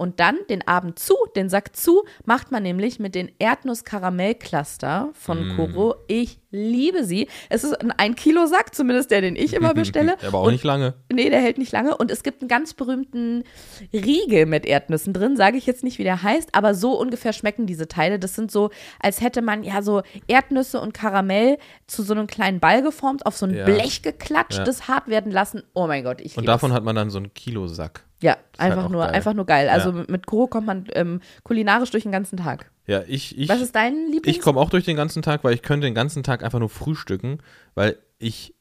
[0.00, 5.48] Und dann den Abend zu, den Sack zu, macht man nämlich mit den Erdnuss-Karamell-Cluster von
[5.48, 5.56] Mm.
[5.56, 5.94] Koro.
[6.08, 7.28] Ich liebe sie.
[7.48, 10.16] Es ist ein 1 Kilo Sack, zumindest der, den ich immer bestelle.
[10.26, 10.94] Aber auch Und nicht lange.
[11.12, 11.96] Nee, der hält nicht lange.
[11.96, 13.44] Und es gibt einen ganz berühmten
[13.92, 15.36] Riegel mit Erdnüssen drin.
[15.36, 18.18] Sage ich jetzt nicht, wie der heißt, aber so ungefähr schmecken diese Teile.
[18.18, 18.70] Das sind so,
[19.00, 23.36] als hätte man ja so Erdnüsse und Karamell zu so einem kleinen Ball geformt, auf
[23.36, 23.64] so ein Ja.
[23.64, 24.64] Blech geklatscht, Ja.
[24.64, 25.62] das hart werden lassen.
[25.74, 26.76] Oh mein Gott, ich Und liebe davon es.
[26.76, 28.04] hat man dann so einen Kilosack.
[28.22, 29.10] Ja, halt einfach auch nur, geil.
[29.14, 29.68] einfach nur geil.
[29.68, 30.04] Also Ja.
[30.08, 32.70] mit- Koro kommt man ähm, kulinarisch durch den ganzen Tag.
[32.86, 34.26] Ja, ich, ich, Was ist dein Lieblings?
[34.36, 36.68] ich komme auch durch den ganzen Tag, weil ich könnte den ganzen Tag einfach nur
[36.68, 37.38] frühstücken,
[37.74, 38.54] weil ich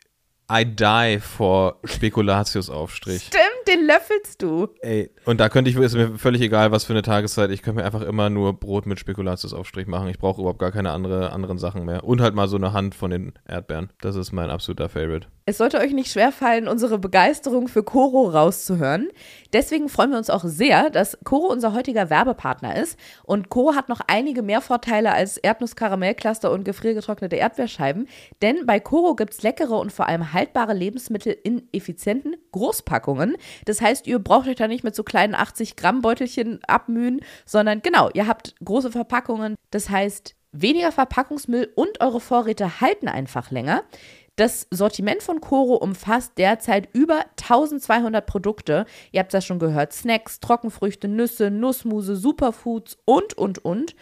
[0.51, 3.24] I die vor Spekulatiusaufstrich.
[3.28, 4.67] Stimmt, den löffelst du.
[4.82, 7.82] Ey, und da könnte ich, ist mir völlig egal, was für eine Tageszeit, ich könnte
[7.82, 10.09] mir einfach immer nur Brot mit Spekulatiusaufstrich machen.
[10.09, 12.03] Ich brauche überhaupt gar keine andere, anderen Sachen mehr.
[12.03, 13.91] Und halt mal so eine Hand von den Erdbeeren.
[14.01, 15.28] Das ist mein absoluter Favorite.
[15.45, 19.09] Es sollte euch nicht schwerfallen, unsere Begeisterung für Coro rauszuhören.
[19.51, 22.99] Deswegen freuen wir uns auch sehr, dass Coro unser heutiger Werbepartner ist.
[23.24, 28.07] Und Coro hat noch einige mehr Vorteile als Erdnuss-Karamellcluster und gefriergetrocknete Erdbeerscheiben.
[28.43, 33.36] Denn bei Coro gibt es leckere und vor allem haltbare Lebensmittel in effizienten Großpackungen.
[33.66, 38.28] Das heißt, ihr braucht euch da nicht mit so kleinen 80-Gramm-Beutelchen abmühen, sondern genau, ihr
[38.28, 39.55] habt große Verpackungen.
[39.72, 43.84] Das heißt, weniger Verpackungsmüll und eure Vorräte halten einfach länger.
[44.36, 48.86] Das Sortiment von Coro umfasst derzeit über 1200 Produkte.
[49.12, 53.95] Ihr habt das schon gehört: Snacks, Trockenfrüchte, Nüsse, Nussmuse, Superfoods und, und, und.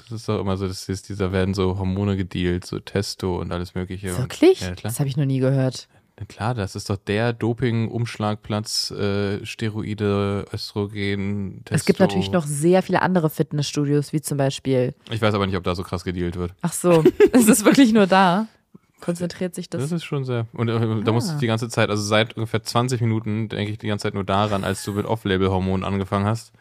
[0.09, 3.51] Das ist doch immer so, das ist dieser werden so Hormone gedealt, so Testo und
[3.51, 4.17] alles mögliche.
[4.17, 4.63] Wirklich?
[4.63, 4.75] Und, ja.
[4.83, 5.89] Das habe ich noch nie gehört.
[6.19, 11.75] Na klar, das ist doch der Doping-Umschlagplatz, äh, Steroide, Östrogen, Testo.
[11.75, 14.95] Es gibt natürlich noch sehr viele andere Fitnessstudios, wie zum Beispiel.
[15.11, 16.55] Ich weiß aber nicht, ob da so krass gedealt wird.
[16.63, 18.47] Ach so, es ist wirklich nur da.
[19.01, 19.83] Konzentriert sich das.
[19.83, 20.47] Das ist schon sehr.
[20.55, 23.79] Und äh, da musste ich die ganze Zeit, also seit ungefähr 20 Minuten, denke ich
[23.79, 26.53] die ganze Zeit nur daran, als du mit Off-Label-Hormonen angefangen hast,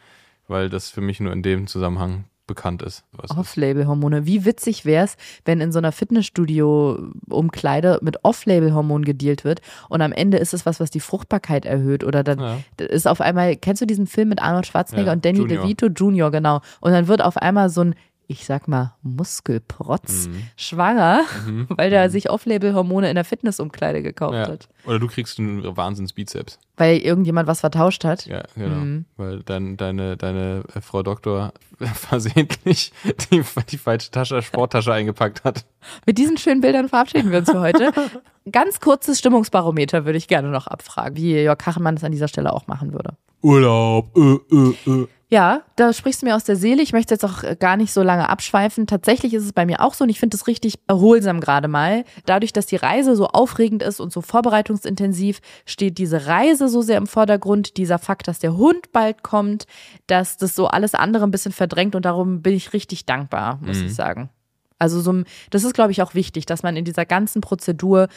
[0.49, 3.03] weil das für mich nur in dem Zusammenhang bekannt ist.
[3.35, 4.25] Off-Label-Hormone.
[4.25, 10.11] Wie witzig wäre es, wenn in so einer Fitnessstudio-Umkleide mit Off-Label-Hormonen gedealt wird und am
[10.11, 12.57] Ende ist es was, was die Fruchtbarkeit erhöht oder dann Ja.
[12.85, 15.63] ist auf einmal, kennst du diesen Film mit Arnold Schwarzenegger Ja, und Danny Junior.
[15.63, 16.61] DeVito Junior, genau.
[16.81, 17.95] Und dann wird auf einmal so ein,
[18.27, 20.43] ich sag mal, Muskelprotz Mhm.
[20.57, 21.67] schwanger, Mhm.
[21.77, 24.47] weil der sich Off-Label-Hormone in der Fitnessumkleide gekauft Ja.
[24.47, 24.67] hat.
[24.85, 26.59] Oder du kriegst einen Wahnsinns-Bizeps.
[26.77, 28.25] Weil irgendjemand was vertauscht hat.
[28.25, 28.75] Ja, genau.
[28.75, 29.05] Mhm.
[29.17, 31.53] Weil dein, deine, deine äh, Frau Doktor
[31.93, 32.91] versehentlich
[33.31, 35.65] die, die falsche Tasche, Sporttasche eingepackt hat.
[36.05, 37.91] Mit diesen schönen Bildern verabschieden wir uns für heute.
[38.51, 42.53] Ganz kurzes Stimmungsbarometer würde ich gerne noch abfragen, wie Jörg Kachelmann es an dieser Stelle
[42.53, 43.15] auch machen würde.
[43.41, 45.07] Urlaub, äh, äh, äh.
[45.27, 46.83] Ja, da sprichst du mir aus der Seele.
[46.83, 48.85] Ich möchte jetzt auch äh, gar nicht so lange abschweifen.
[48.85, 52.03] Tatsächlich ist es bei mir auch so und ich finde es richtig erholsam gerade mal.
[52.27, 56.97] Dadurch, dass die Reise so aufregend ist und so vorbereitungsintensiv, steht diese Reise so sehr
[56.97, 57.77] im Vordergrund.
[57.77, 59.65] Dieser Fakt, dass der Hund bald kommt,
[60.05, 63.79] dass das so alles andere ein bisschen verdrängt und darum bin ich richtig dankbar, muss
[63.79, 63.85] Mhm.
[63.87, 64.29] ich sagen.
[64.77, 68.09] Also so, das ist, glaube ich, auch wichtig, dass man in dieser ganzen Prozedur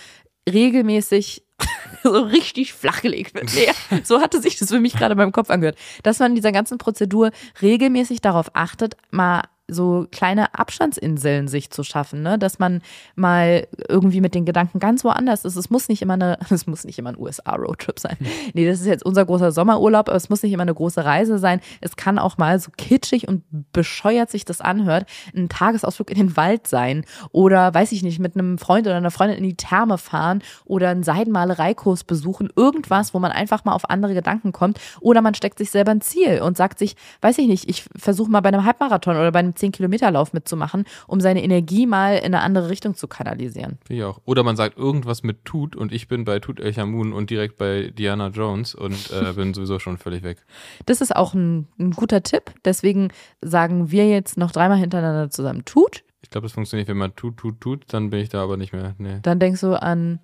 [0.52, 1.42] regelmäßig
[2.02, 3.50] so richtig flachgelegt wird.
[3.54, 5.78] Nee, so hatte sich das für mich gerade beim Kopf angehört.
[6.02, 7.30] Dass man in dieser ganzen Prozedur
[7.60, 12.38] regelmäßig darauf achtet, mal so kleine Abstandsinseln sich zu schaffen, ne?
[12.38, 12.80] dass man
[13.14, 15.56] mal irgendwie mit den Gedanken ganz woanders ist.
[15.56, 18.16] Es muss nicht immer eine, es muss nicht immer ein USA-Roadtrip sein.
[18.54, 21.38] Nee, das ist jetzt unser großer Sommerurlaub, aber es muss nicht immer eine große Reise
[21.38, 21.60] sein.
[21.80, 25.06] Es kann auch mal so kitschig und bescheuert sich das anhört,
[25.36, 29.10] ein Tagesausflug in den Wald sein oder, weiß ich nicht, mit einem Freund oder einer
[29.10, 32.50] Freundin in die Therme fahren oder einen Seidenmalereikurs besuchen.
[32.56, 36.00] Irgendwas, wo man einfach mal auf andere Gedanken kommt oder man steckt sich selber ein
[36.00, 39.40] Ziel und sagt sich, weiß ich nicht, ich versuche mal bei einem Halbmarathon oder bei
[39.40, 43.78] einem 10-Kilometer-Lauf mitzumachen, um seine Energie mal in eine andere Richtung zu kanalisieren.
[43.86, 44.20] Finde ich auch.
[44.24, 47.58] Oder man sagt irgendwas mit Tut und ich bin bei Tut El Hamoun und direkt
[47.58, 50.38] bei Diana Jones und äh, bin sowieso schon völlig weg.
[50.86, 52.52] Das ist auch ein, ein guter Tipp.
[52.64, 53.08] Deswegen
[53.40, 56.04] sagen wir jetzt noch dreimal hintereinander zusammen tut.
[56.22, 58.72] Ich glaube, das funktioniert, wenn man tut, tut, tut, dann bin ich da aber nicht
[58.72, 58.94] mehr.
[58.98, 60.20] Nee, Dann denkst du an.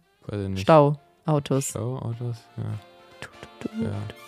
[0.55, 1.69] Stauautos.
[1.69, 2.45] Stauautos?
[2.57, 2.65] Ja.
[3.21, 3.31] Tut,
[3.61, 3.83] tut, tut.
[3.83, 4.24] ja.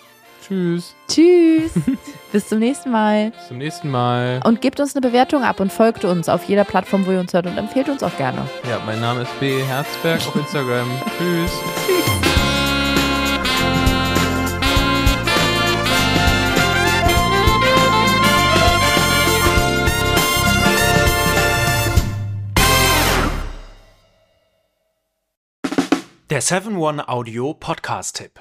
[0.47, 0.94] Tschüss.
[1.09, 1.72] Tschüss.
[2.32, 3.30] Bis zum nächsten Mal.
[3.32, 4.40] Bis zum nächsten Mal.
[4.44, 7.32] Und gebt uns eine Bewertung ab und folgt uns auf jeder Plattform, wo ihr uns
[7.32, 8.49] hört und empfehlt uns auch gerne.
[8.68, 9.61] Ja, mein Name ist B.
[9.64, 10.86] Herzberg auf Instagram.
[11.18, 11.51] Tschüss.
[26.28, 28.40] Der 7-One-Audio-Podcast-Tipp.